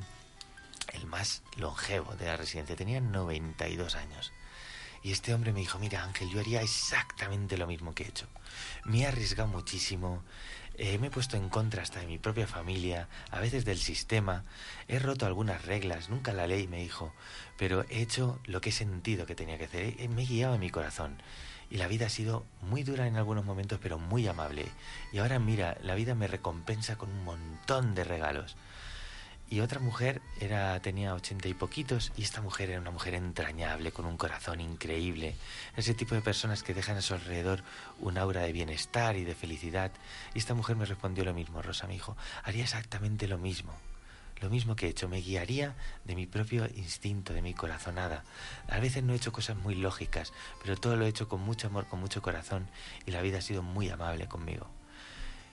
[0.92, 4.32] el más longevo de la residencia, tenía 92 años.
[5.03, 8.26] Y este hombre me dijo, mira Ángel, yo haría exactamente lo mismo que he hecho.
[8.84, 10.22] Me he arriesgado muchísimo,
[10.83, 14.45] eh, me he puesto en contra hasta de mi propia familia, a veces del sistema,
[14.89, 17.12] he roto algunas reglas, nunca la ley, me dijo,
[17.59, 20.61] pero he hecho lo que he sentido que tenía que hacer, me he guiado en
[20.61, 21.20] mi corazón.
[21.68, 24.64] Y la vida ha sido muy dura en algunos momentos, pero muy amable.
[25.12, 28.57] Y ahora mira, la vida me recompensa con un montón de regalos.
[29.51, 33.90] Y otra mujer era, tenía ochenta y poquitos y esta mujer era una mujer entrañable,
[33.90, 35.34] con un corazón increíble.
[35.76, 37.64] Ese tipo de personas que dejan a su alrededor
[37.98, 39.90] un aura de bienestar y de felicidad.
[40.34, 43.74] Y esta mujer me respondió lo mismo, Rosa, mi hijo, haría exactamente lo mismo
[44.40, 45.74] lo mismo que he hecho, me guiaría
[46.05, 48.24] de mi propio instinto, de mi corazonada.
[48.68, 50.32] A veces no he hecho cosas muy lógicas,
[50.62, 52.66] pero todo lo he hecho con mucho amor, con mucho corazón
[53.07, 54.80] y la vida ha sido muy amable conmigo.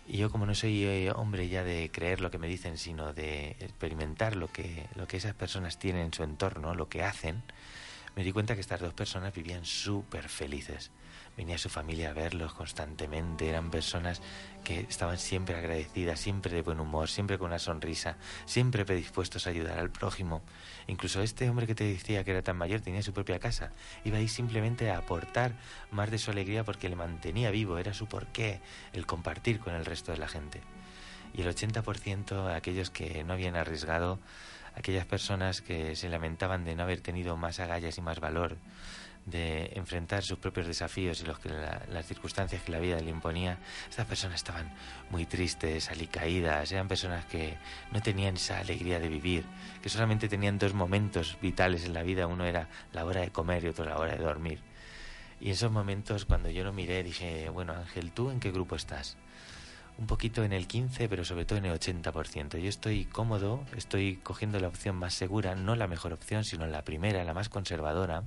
[0.07, 3.13] Y yo como no soy eh, hombre ya de creer lo que me dicen, sino
[3.13, 7.43] de experimentar lo que, lo que esas personas tienen en su entorno, lo que hacen,
[8.15, 10.91] me di cuenta que estas dos personas vivían súper felices
[11.37, 14.21] venía su familia a verlos constantemente, eran personas
[14.63, 19.51] que estaban siempre agradecidas, siempre de buen humor, siempre con una sonrisa, siempre predispuestos a
[19.51, 20.41] ayudar al prójimo.
[20.87, 23.71] Incluso este hombre que te decía que era tan mayor tenía su propia casa,
[24.03, 25.53] iba ahí simplemente a aportar
[25.91, 28.59] más de su alegría porque le mantenía vivo, era su porqué
[28.93, 30.61] el compartir con el resto de la gente.
[31.35, 34.19] Y el 80% aquellos que no habían arriesgado,
[34.75, 38.57] aquellas personas que se lamentaban de no haber tenido más agallas y más valor,
[39.27, 43.57] de enfrentar sus propios desafíos y los que las circunstancias que la vida le imponía,
[43.89, 44.73] estas personas estaban
[45.09, 47.57] muy tristes, alicaídas, eran personas que
[47.91, 49.43] no tenían esa alegría de vivir,
[49.81, 53.65] que solamente tenían dos momentos vitales en la vida, uno era la hora de comer
[53.65, 54.59] y otro la hora de dormir.
[55.41, 58.77] Y en esos momentos, cuando yo lo miré, dije, bueno Ángel, ¿tú en qué grupo
[58.77, 59.17] estás?
[59.97, 62.59] Un poquito en el 15, pero sobre todo en el 80%.
[62.59, 66.83] Yo estoy cómodo, estoy cogiendo la opción más segura, no la mejor opción, sino la
[66.83, 68.23] primera, la más conservadora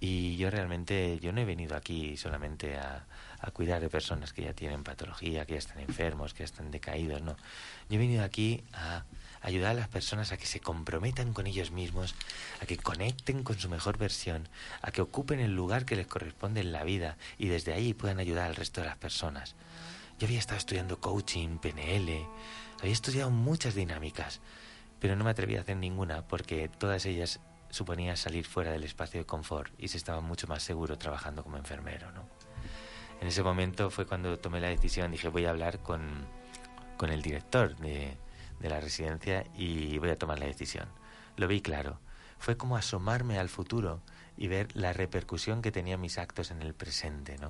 [0.00, 3.06] y yo realmente, yo no he venido aquí solamente a,
[3.40, 6.70] a, cuidar de personas que ya tienen patología, que ya están enfermos, que ya están
[6.70, 7.36] decaídos, no.
[7.88, 9.04] Yo he venido aquí a
[9.40, 12.14] ayudar a las personas a que se comprometan con ellos mismos,
[12.62, 14.48] a que conecten con su mejor versión,
[14.82, 18.18] a que ocupen el lugar que les corresponde en la vida y desde ahí puedan
[18.18, 19.54] ayudar al resto de las personas.
[20.18, 22.26] Yo había estado estudiando coaching, PNL,
[22.80, 24.40] había estudiado muchas dinámicas,
[25.00, 27.40] pero no me atreví a hacer ninguna porque todas ellas
[27.70, 31.56] suponía salir fuera del espacio de confort y se estaba mucho más seguro trabajando como
[31.56, 32.10] enfermero.
[32.12, 32.28] ¿no?
[33.20, 36.26] En ese momento fue cuando tomé la decisión, dije voy a hablar con,
[36.96, 38.16] con el director de,
[38.60, 40.88] de la residencia y voy a tomar la decisión.
[41.36, 42.00] Lo vi claro.
[42.38, 44.00] Fue como asomarme al futuro
[44.36, 47.48] y ver la repercusión que tenían mis actos en el presente, ¿no?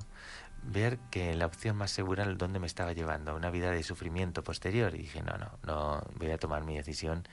[0.62, 3.82] Ver que la opción más segura era donde me estaba llevando, a una vida de
[3.82, 4.94] sufrimiento posterior.
[4.94, 7.28] Y dije, no, no, no, voy a tomar mi decisión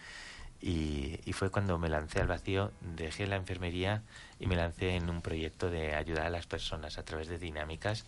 [0.67, 4.01] y, fue cuando me lancé al vacío, dejé la enfermería
[4.39, 8.05] y me lancé en un proyecto de ayudar a las personas a través de dinámicas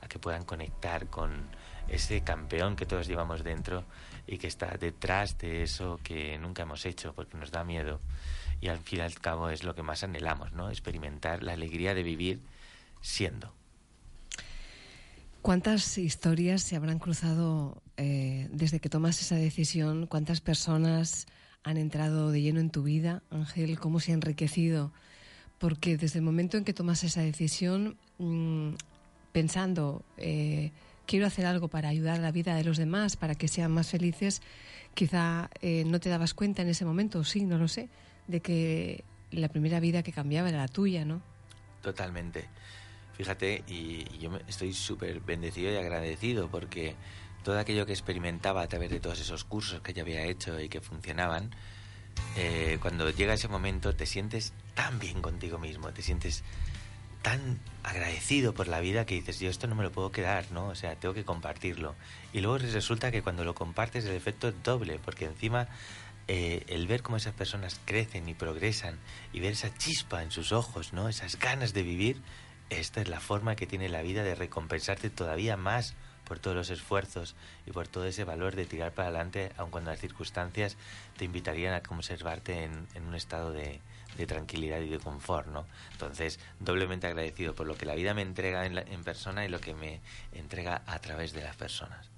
[0.00, 1.48] a que puedan conectar con
[1.88, 3.82] ese campeón que todos llevamos dentro
[4.24, 8.00] y que está detrás de eso que nunca hemos hecho porque nos da miedo
[8.60, 10.70] y al fin y al cabo es lo que más anhelamos, ¿no?
[10.70, 12.40] Experimentar la alegría de vivir
[13.00, 13.52] siendo.
[15.42, 20.06] ¿Cuántas historias se habrán cruzado eh, desde que tomas esa decisión?
[20.06, 21.26] ¿Cuántas personas
[21.66, 24.92] han entrado de lleno en tu vida, Ángel, cómo se ha enriquecido,
[25.58, 28.74] porque desde el momento en que tomas esa decisión, mm,
[29.32, 30.70] pensando, eh,
[31.06, 33.90] quiero hacer algo para ayudar a la vida de los demás, para que sean más
[33.90, 34.42] felices,
[34.94, 37.88] quizá eh, no te dabas cuenta en ese momento, sí, no lo sé,
[38.28, 39.02] de que
[39.32, 41.20] la primera vida que cambiaba era la tuya, ¿no?
[41.82, 42.44] Totalmente.
[43.14, 46.94] Fíjate, y yo estoy súper bendecido y agradecido porque
[47.46, 50.68] todo aquello que experimentaba a través de todos esos cursos que ya había hecho y
[50.68, 51.54] que funcionaban,
[52.34, 56.42] eh, cuando llega ese momento te sientes tan bien contigo mismo, te sientes
[57.22, 60.66] tan agradecido por la vida que dices, yo esto no me lo puedo quedar, ¿no?
[60.66, 61.94] O sea, tengo que compartirlo.
[62.32, 65.68] Y luego resulta que cuando lo compartes el efecto es doble, porque encima
[66.26, 68.98] eh, el ver cómo esas personas crecen y progresan
[69.32, 71.08] y ver esa chispa en sus ojos, ¿no?
[71.08, 72.22] Esas ganas de vivir,
[72.70, 75.94] esta es la forma que tiene la vida de recompensarte todavía más
[76.26, 77.34] por todos los esfuerzos
[77.66, 80.76] y por todo ese valor de tirar para adelante, aun cuando las circunstancias
[81.16, 83.80] te invitarían a conservarte en, un estado de,
[84.16, 85.66] de, tranquilidad y de confort, ¿no?
[85.92, 89.60] Entonces, doblemente agradecido por lo que la vida me entrega en, en persona y lo
[89.60, 90.00] que me
[90.32, 92.15] entrega a través de las personas.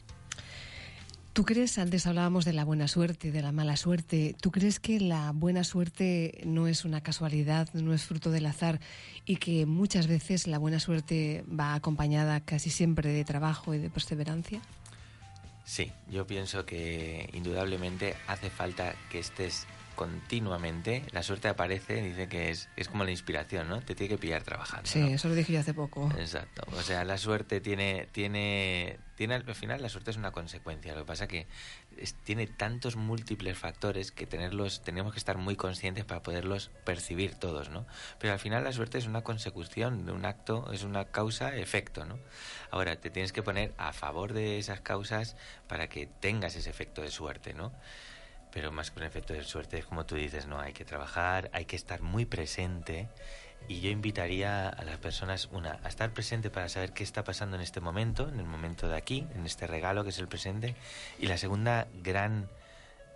[1.38, 4.98] ¿Tú crees, antes hablábamos de la buena suerte, de la mala suerte, ¿tú crees que
[4.98, 8.80] la buena suerte no es una casualidad, no es fruto del azar
[9.24, 13.88] y que muchas veces la buena suerte va acompañada casi siempre de trabajo y de
[13.88, 14.60] perseverancia?
[15.64, 19.68] Sí, yo pienso que indudablemente hace falta que estés
[19.98, 23.80] continuamente, la suerte aparece, dice que es, es como la inspiración, ¿no?
[23.80, 24.88] Te tiene que pillar trabajando.
[24.88, 26.08] Sí, eso lo dije yo hace poco.
[26.16, 26.62] Exacto.
[26.76, 30.94] O sea, la suerte tiene, tiene, tiene, al final la suerte es una consecuencia.
[30.94, 31.48] Lo que pasa que
[32.22, 37.68] tiene tantos múltiples factores que tenerlos, tenemos que estar muy conscientes para poderlos percibir todos,
[37.68, 37.84] ¿no?
[38.20, 42.20] Pero al final la suerte es una consecución de un acto, es una causa-efecto, ¿no?
[42.70, 45.34] Ahora, te tienes que poner a favor de esas causas
[45.66, 47.72] para que tengas ese efecto de suerte, ¿no?
[48.52, 50.60] Pero más que un efecto de suerte es como tú dices, ¿no?
[50.60, 53.08] Hay que trabajar, hay que estar muy presente
[53.66, 57.56] y yo invitaría a las personas, una, a estar presente para saber qué está pasando
[57.56, 60.74] en este momento, en el momento de aquí, en este regalo que es el presente,
[61.18, 62.48] y la segunda gran,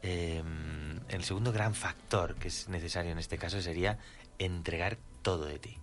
[0.02, 3.98] em, el segundo gran factor que es necesario en este caso sería
[4.38, 5.78] entregar todo de ti.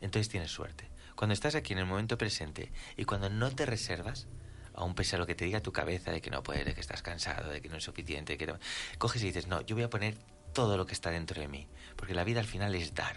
[0.00, 0.88] Entonces tienes suerte.
[1.16, 4.28] Cuando estás aquí en el momento presente y cuando no te reservas,
[4.80, 6.80] aún pese a lo que te diga tu cabeza de que no puedes, de que
[6.80, 8.52] estás cansado, de que no es suficiente, que
[8.98, 10.16] coges y dices, no, yo voy a poner
[10.54, 13.16] todo lo que está dentro de mí, porque la vida al final es dar.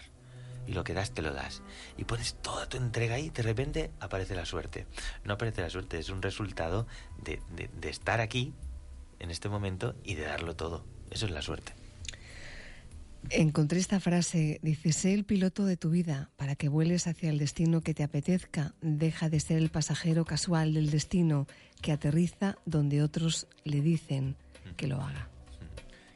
[0.66, 1.62] Y lo que das te lo das.
[1.98, 4.86] Y pones toda tu entrega ahí, de repente aparece la suerte.
[5.24, 6.86] No aparece la suerte, es un resultado
[7.18, 8.54] de, de estar aquí,
[9.18, 10.84] en este momento, y de darlo todo.
[11.10, 11.83] Eso es la suerte.
[13.30, 17.38] Encontré esta frase, dice, sé el piloto de tu vida para que vueles hacia el
[17.38, 21.46] destino que te apetezca, deja de ser el pasajero casual del destino
[21.80, 24.36] que aterriza donde otros le dicen
[24.76, 25.28] que lo haga.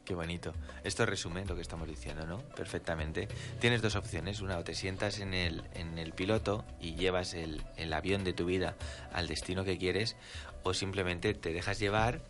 [0.05, 0.53] Qué bonito.
[0.83, 2.39] Esto resume lo que estamos diciendo, ¿no?
[2.39, 3.27] Perfectamente.
[3.59, 4.41] Tienes dos opciones.
[4.41, 8.33] Una, o te sientas en el, en el piloto y llevas el, el avión de
[8.33, 8.75] tu vida
[9.13, 10.15] al destino que quieres,
[10.63, 12.21] o simplemente te dejas llevar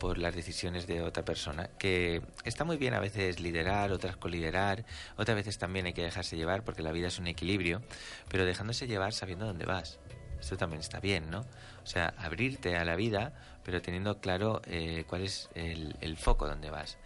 [0.00, 4.84] por las decisiones de otra persona, que está muy bien a veces liderar, otras coliderar,
[5.16, 7.82] otras veces también hay que dejarse llevar porque la vida es un equilibrio,
[8.28, 10.00] pero dejándose llevar sabiendo dónde vas.
[10.40, 11.40] Esto también está bien, ¿no?
[11.82, 16.70] O sea, abrirte a la vida, pero teniendo claro eh, cuál es el, foco donde
[16.70, 16.96] vas.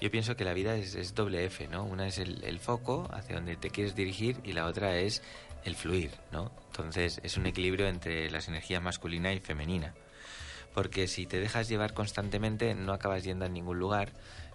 [0.00, 1.82] Yo pienso que la vida es, doble F, ¿no?
[1.84, 5.22] Una es el, el, foco hacia donde te quieres dirigir y la otra es
[5.64, 6.52] el fluir, ¿no?
[6.68, 9.92] Entonces es un equilibrio entre las energías masculina y femenina
[10.74, 14.12] porque si te dejas llevar constantemente no acabas yendo a ningún lugar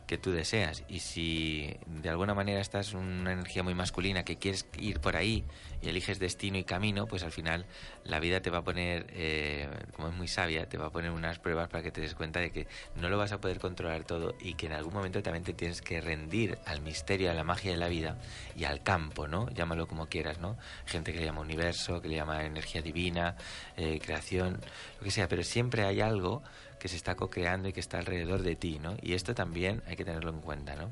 [0.10, 0.84] que tú deseas.
[0.90, 5.16] Y si de alguna manera estás en una energía muy masculina que quieres ir por
[5.16, 5.46] ahí
[5.84, 7.68] y eliges destino y camino, pues al final
[8.06, 11.12] la vida te va a poner, eh, como es muy sabia, te va a poner
[11.12, 14.04] unas pruebas para que te des cuenta de que no lo vas a poder controlar
[14.04, 17.44] todo y que en algún momento también te tienes que rendir al misterio, a la
[17.44, 18.18] magia de la vida
[18.56, 19.48] y al campo, ¿no?
[19.52, 20.58] Llámalo como quieras, ¿no?
[20.88, 23.36] Gente que le llama universo, que le llama energía divina,
[23.78, 24.60] eh, creación,
[24.98, 26.42] lo que sea, pero siempre hay algo
[26.80, 28.96] que se está co-creando y que está alrededor de ti, ¿no?
[29.02, 30.92] Y esto también hay que tenerlo en cuenta, ¿no?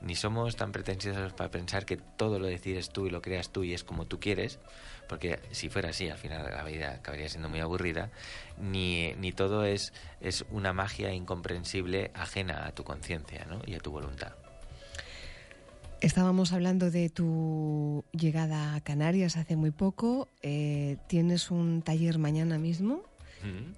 [0.00, 3.62] Ni somos tan pretenciosos para pensar que todo lo decides tú y lo creas tú
[3.62, 4.58] y es como tú quieres,
[5.08, 8.10] porque si fuera así, al final la vida acabaría siendo muy aburrida,
[8.60, 13.60] ni, ni todo es, es una magia incomprensible ajena a tu conciencia ¿no?
[13.66, 14.32] y a tu voluntad.
[16.00, 20.28] Estábamos hablando de tu llegada a Canarias hace muy poco.
[20.42, 23.02] Eh, ¿Tienes un taller mañana mismo?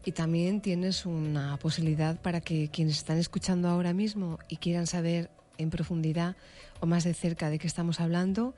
[0.04, 5.30] Y también tienes una posibilidad para que quienes están escuchando ahora mismo y quieran saber
[5.58, 6.36] en profundidad
[6.80, 8.54] o más de cerca de qué estamos hablando,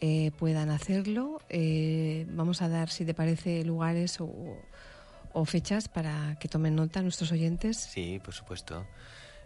[0.00, 1.40] eh, puedan hacerlo.
[1.48, 4.30] Eh, vamos a dar, si te parece, lugares o,
[5.32, 7.76] o fechas para que tomen nota nuestros oyentes.
[7.76, 8.86] Sí, por supuesto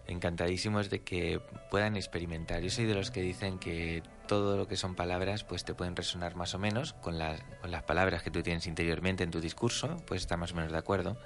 [0.08, 1.40] encantadísimos de que
[1.70, 2.62] puedan experimentar.
[2.62, 5.94] Yo soy de los que dicen que todo lo que son palabras pues te pueden
[5.94, 7.40] resonar más o menos con las,
[7.86, 11.18] palabras que tú tienes interiormente en tu discurso, pues estar más o menos de acuerdo.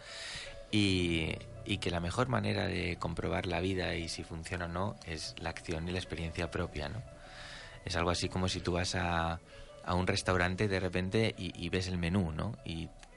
[0.70, 1.37] Y,
[1.80, 5.51] que la mejor manera de comprobar la vida y si funciona o no es la
[5.51, 7.03] acción y la experiencia propia, ¿no?
[7.85, 9.41] Es algo así como si tú vas a,
[9.89, 12.57] un restaurante de repente y, ves el menú, ¿no?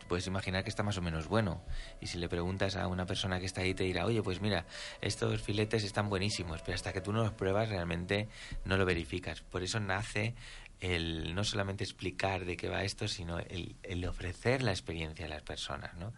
[0.07, 1.61] Puedes imaginar que está más o menos bueno.
[2.01, 4.65] Y si le preguntas a una persona que está ahí, te dirá, oye, pues mira,
[5.01, 8.29] estos filetes están buenísimos, pero hasta que tú no los pruebas realmente
[8.65, 9.41] no lo verificas.
[9.41, 10.35] Por eso nace
[10.81, 15.29] el no solamente explicar de qué va esto, sino el, el, ofrecer la experiencia a
[15.29, 15.93] las personas.
[15.95, 16.13] ¿no?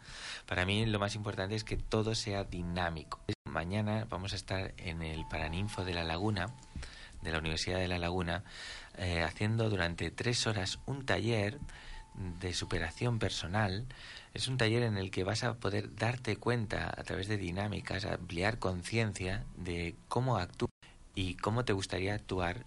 [0.46, 3.22] Para mí lo más importante es que todo sea dinámico.
[3.46, 6.48] Mañana vamos a estar en el Paraninfo de la Laguna,
[7.22, 8.44] de la Universidad de la Laguna,
[8.98, 11.60] eh, haciendo durante tres horas un taller
[12.18, 13.86] de superación personal
[14.34, 18.06] es un taller en el que vas a poder darte cuenta a través de dinámicas,
[18.06, 20.72] ampliar conciencia de cómo actúas
[21.16, 22.64] y cómo te gustaría actuar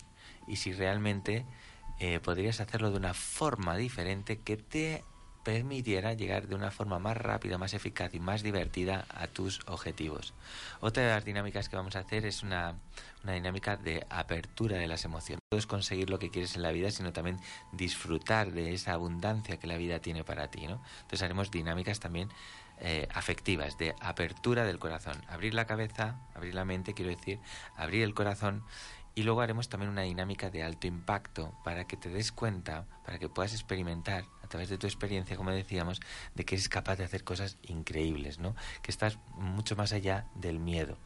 [0.47, 1.45] y si realmente
[2.01, 5.05] eh, podrías hacerlo de una forma diferente que te
[5.43, 10.35] permitiera llegar de una forma más rápida, más eficaz y más divertida a tus objetivos.
[10.81, 12.75] Otra de las dinámicas que vamos a hacer es una,
[13.25, 15.41] dinámica de apertura de las emociones.
[15.53, 17.39] No es conseguir lo que quieres en la vida, sino también
[17.73, 20.67] disfrutar de esa abundancia que la vida tiene para ti.
[20.67, 20.83] ¿no?
[21.03, 22.31] Entonces haremos dinámicas también
[22.83, 25.21] eh, afectivas, de apertura del corazón.
[25.29, 27.39] Abrir la cabeza, abrir la mente, quiero decir,
[27.77, 28.65] abrir el corazón
[29.21, 33.19] y luego haremos también una dinámica de alto impacto para que te des cuenta, para
[33.19, 36.01] que puedas experimentar a través de tu experiencia, como decíamos,
[36.35, 38.57] de que eres capaz de hacer cosas increíbles, ¿no?
[38.81, 40.97] Que estás mucho más allá del miedo,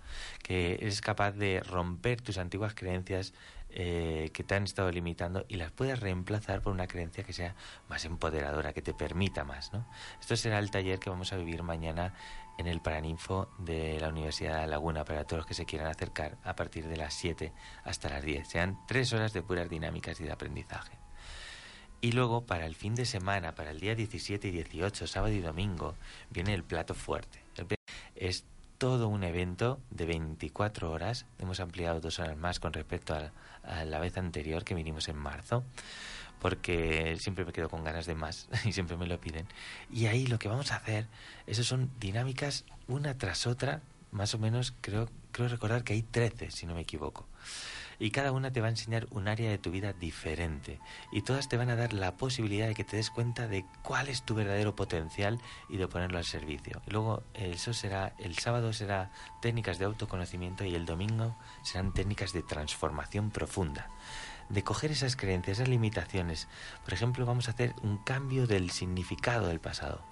[0.44, 3.34] que eres capaz de romper tus antiguas creencias
[3.70, 7.56] eh, que te han estado limitando y las puedes reemplazar por una creencia que sea
[7.88, 9.84] más empoderadora, que te permita más, ¿no?
[10.20, 12.14] Esto será el taller que vamos a vivir mañana
[12.58, 15.88] en el Paraninfo de la Universidad de La Laguna para todos los que se quieran
[15.88, 17.52] acercar a partir de las 7
[17.84, 18.48] hasta las 10.
[18.48, 20.98] Sean tres horas de puras dinámicas y de aprendizaje.
[22.00, 25.40] Y luego para el fin de semana, para el día 17 y 18, sábado y
[25.40, 25.94] domingo,
[26.28, 27.42] viene el plato fuerte.
[28.14, 28.44] Es
[28.76, 31.24] todo un evento de 24 horas.
[31.38, 35.64] Hemos ampliado dos horas más con respecto a, la vez anterior que vinimos en marzo
[36.44, 39.46] porque siempre me quedo con ganas de más y siempre me lo piden.
[39.90, 41.06] Y ahí lo que vamos a hacer,
[41.46, 43.80] eso son dinámicas una tras otra,
[44.10, 47.26] más o menos creo, creo recordar que hay 13, si no me equivoco
[47.98, 50.80] y cada una te va a enseñar un área de tu vida diferente
[51.12, 54.08] y todas te van a dar la posibilidad de que te des cuenta de cuál
[54.08, 56.82] es tu verdadero potencial y de ponerlo al servicio.
[56.88, 62.32] Y luego eso será el sábado será técnicas de autoconocimiento y el domingo serán técnicas
[62.32, 63.88] de transformación profunda
[64.48, 66.48] de coger esas creencias, esas limitaciones.
[66.84, 70.04] Por ejemplo, vamos a hacer un cambio del significado del pasado.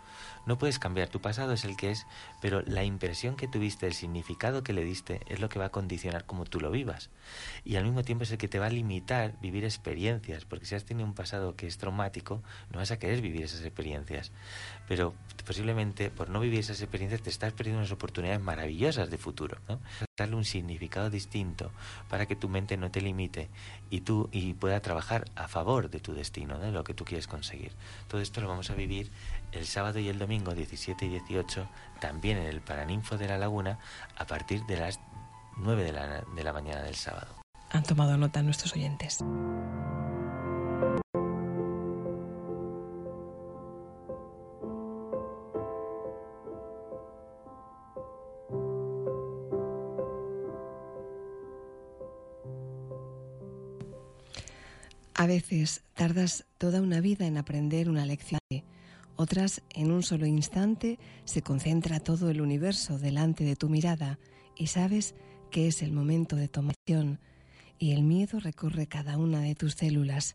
[0.44, 2.06] No puedes cambiar, tu pasado es el que es,
[2.40, 5.70] pero la impresión que tuviste, el significado que le diste, es lo que va a
[5.70, 7.10] condicionar cómo tú lo vivas.
[7.64, 10.74] Y al mismo tiempo es el que te va a limitar vivir experiencias, porque si
[10.74, 14.32] has tenido un pasado que es traumático, no vas a querer vivir esas experiencias.
[14.88, 15.14] Pero
[15.46, 19.58] posiblemente por no vivir esas experiencias te estás perdiendo unas oportunidades maravillosas de futuro.
[20.16, 21.70] Darle un significado distinto
[22.08, 23.48] para que tu mente no te limite
[23.92, 27.26] y tú y pueda trabajar a favor de tu destino, de lo que tú quieres
[27.26, 27.72] conseguir.
[28.08, 29.10] Todo esto lo vamos a vivir
[29.52, 31.68] el sábado y el domingo 17 y 18
[32.00, 33.78] también en el Paraninfo de la Laguna
[34.16, 34.98] a partir de las
[35.58, 37.34] 9 de la, de la mañana del sábado.
[37.70, 39.22] Han tomado nota nuestros oyentes.
[55.22, 58.40] A veces tardas toda una vida en aprender una lección
[59.14, 64.18] otras, en un solo instante, se concentra todo el universo delante de tu mirada
[64.56, 65.14] y sabes
[65.52, 67.20] que es el momento de tomar acción
[67.78, 70.34] y el miedo recorre cada una de tus células.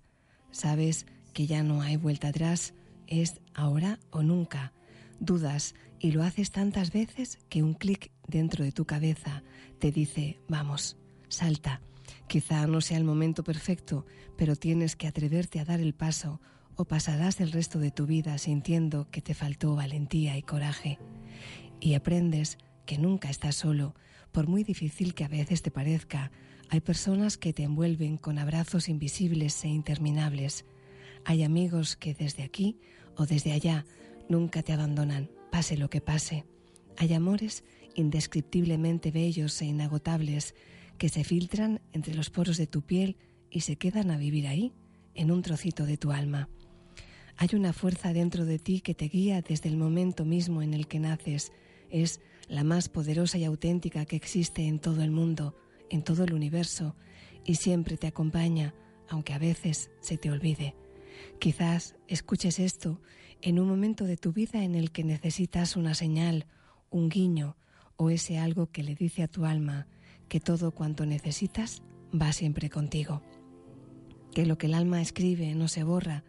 [0.51, 2.73] Sabes que ya no hay vuelta atrás,
[3.07, 4.71] es ahora o nunca.
[5.19, 9.43] Dudas y lo haces tantas veces que un clic dentro de tu cabeza
[9.79, 10.95] te dice, vamos,
[11.27, 11.81] salta.
[12.27, 14.05] Quizá no sea el momento perfecto,
[14.35, 16.39] pero tienes que atreverte a dar el paso
[16.75, 20.99] o pasarás el resto de tu vida sintiendo que te faltó valentía y coraje.
[21.79, 23.95] Y aprendes que nunca estás solo,
[24.31, 26.31] por muy difícil que a veces te parezca.
[26.69, 30.65] Hay personas que te envuelven con abrazos invisibles e interminables.
[31.25, 32.77] Hay amigos que desde aquí
[33.15, 33.85] o desde allá
[34.29, 36.45] nunca te abandonan, pase lo que pase.
[36.97, 37.63] Hay amores
[37.95, 40.53] indescriptiblemente bellos e inagotables
[40.97, 43.17] que se filtran entre los poros de tu piel
[43.49, 44.73] y se quedan a vivir ahí,
[45.13, 46.49] en un trocito de tu alma.
[47.37, 50.87] Hay una fuerza dentro de ti que te guía desde el momento mismo en el
[50.87, 51.51] que naces.
[51.89, 55.55] Es la más poderosa y auténtica que existe en todo el mundo,
[55.89, 56.95] en todo el universo,
[57.45, 58.73] y siempre te acompaña,
[59.07, 60.75] aunque a veces se te olvide.
[61.39, 63.01] Quizás escuches esto
[63.41, 66.47] en un momento de tu vida en el que necesitas una señal,
[66.89, 67.55] un guiño
[67.95, 69.87] o ese algo que le dice a tu alma
[70.27, 73.21] que todo cuanto necesitas va siempre contigo.
[74.33, 76.23] Que lo que el alma escribe no se borra,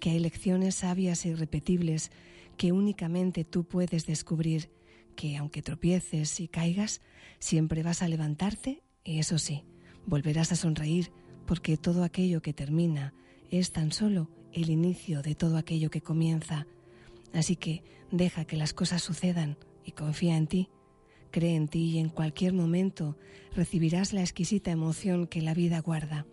[0.00, 2.10] que hay lecciones sabias e irrepetibles
[2.56, 4.70] que únicamente tú puedes descubrir,
[5.14, 7.00] que aunque tropieces y caigas,
[7.38, 9.64] siempre vas a levantarte y eso sí,
[10.06, 11.12] volverás a sonreír
[11.46, 13.14] porque todo aquello que termina
[13.50, 16.66] es tan solo el inicio de todo aquello que comienza.
[17.32, 20.68] Así que deja que las cosas sucedan y confía en ti.
[21.36, 23.18] Cree en ti y en cualquier momento
[23.54, 26.24] recibirás la exquisita emoción que la vida guarda.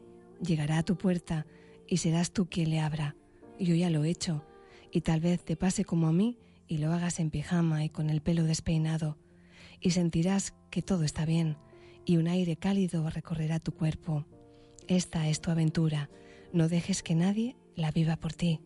[0.41, 1.45] Llegará a tu puerta
[1.89, 3.18] y serás tú quien le abra.
[3.60, 4.45] Yo ya lo he hecho,
[4.93, 6.39] y tal vez te pase como a mí
[6.70, 9.18] y lo hagas en pijama y con el pelo despeinado,
[9.82, 11.58] y sentirás que todo está bien,
[12.06, 14.26] y un aire cálido recorrerá tu cuerpo.
[14.88, 16.10] Esta es tu aventura,
[16.54, 18.62] no dejes que nadie la viva por ti.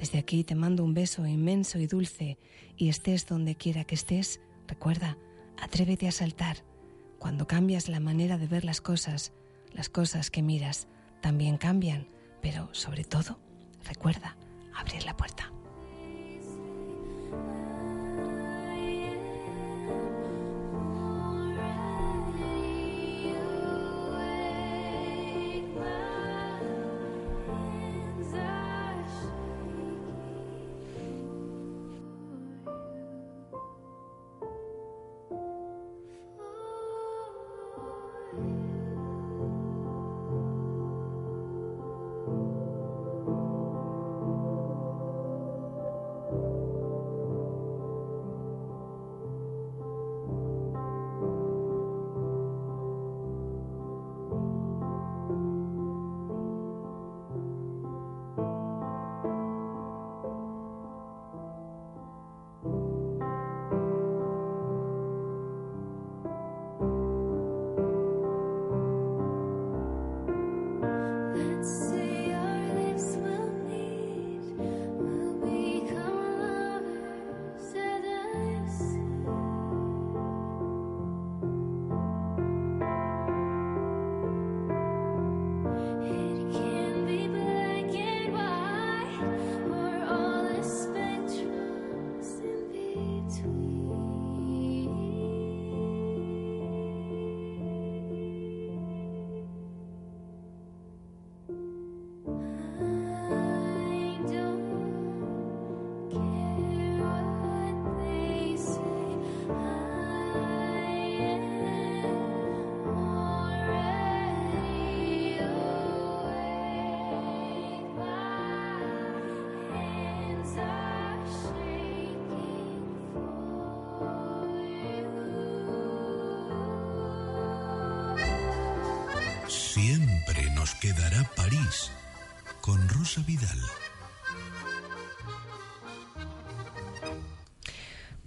[0.00, 2.38] Desde aquí te mando un beso inmenso y dulce
[2.76, 5.16] y estés donde quiera que estés, recuerda,
[5.60, 6.58] atrévete a saltar.
[7.18, 9.32] Cuando cambias la manera de ver las cosas,
[9.72, 10.88] las cosas que miras
[11.20, 12.08] también cambian,
[12.42, 13.38] pero sobre todo,
[13.84, 14.36] recuerda
[14.74, 15.52] abrir la puerta.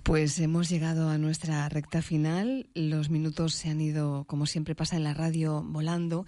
[0.10, 2.66] Pues hemos llegado a nuestra recta final.
[2.74, 6.26] Los minutos se han ido, como siempre pasa en la radio, volando.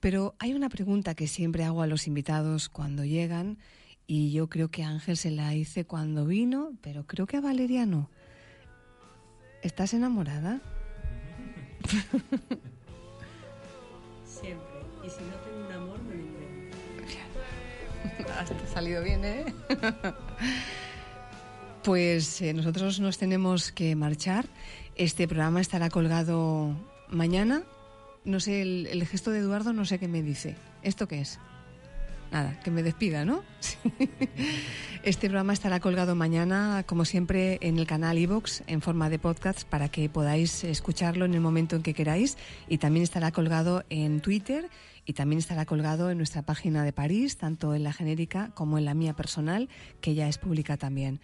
[0.00, 3.58] Pero hay una pregunta que siempre hago a los invitados cuando llegan
[4.08, 7.40] y yo creo que a Ángel se la hice cuando vino, pero creo que a
[7.40, 8.10] Valeriano.
[9.62, 10.60] ¿Estás enamorada?
[14.26, 14.66] Siempre.
[15.06, 16.76] Y si no tengo un amor, me lo invento.
[18.74, 19.44] Salido bien, ¿eh?
[21.84, 24.46] Pues eh, nosotros nos tenemos que marchar.
[24.94, 26.76] Este programa estará colgado
[27.08, 27.64] mañana.
[28.24, 30.54] No sé, el, gesto de Eduardo no sé qué me dice.
[30.84, 31.40] ¿Esto qué es?
[32.30, 33.42] Nada, que me despida, ¿no?
[35.02, 39.64] Este programa estará colgado mañana, como siempre, en el canal iVoox en forma de podcast
[39.64, 42.38] para que podáis escucharlo en el momento en que queráis.
[42.68, 44.70] Y también estará colgado en Twitter
[45.04, 48.84] y también estará colgado en nuestra página de París, tanto en la genérica como en
[48.84, 49.68] la mía personal,
[50.00, 51.20] que ya es pública también.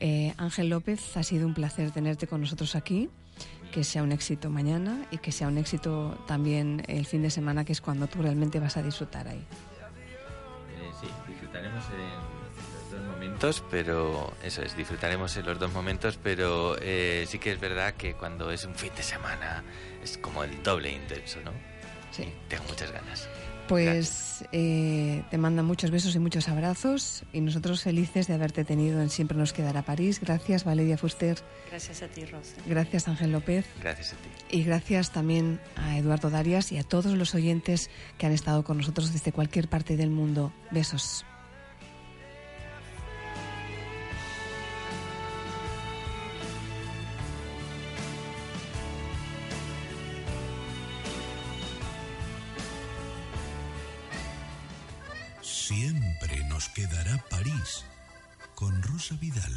[0.00, 3.08] Eh, Ángel López, ha sido un placer tenerte con nosotros aquí.
[3.72, 7.64] Que sea un éxito mañana y que sea un éxito también el fin de semana,
[7.64, 9.38] que es cuando tú realmente vas a disfrutar ahí.
[9.38, 16.18] Eh, sí, disfrutaremos en los dos momentos, pero eso es, disfrutaremos en los dos momentos,
[16.20, 19.62] pero eh, sí que es verdad que cuando es un fin de semana
[20.02, 21.52] es como el doble intenso, ¿no?
[22.10, 22.24] Sí.
[22.48, 23.28] Tengo muchas ganas.
[23.70, 29.00] Pues eh, te manda muchos besos y muchos abrazos y nosotros felices de haberte tenido
[29.00, 30.20] en Siempre nos quedará París.
[30.20, 31.38] Gracias Valeria Fuster,
[31.70, 32.54] Gracias a ti, Rosa.
[32.66, 34.56] gracias Ángel López Gracias a ti.
[34.58, 38.78] y gracias también a Eduardo Darias y a todos los oyentes que han estado con
[38.78, 40.52] nosotros desde cualquier parte del mundo.
[40.70, 41.24] Besos.
[55.70, 57.84] Siempre nos quedará París
[58.56, 59.54] con Rosa Vidal.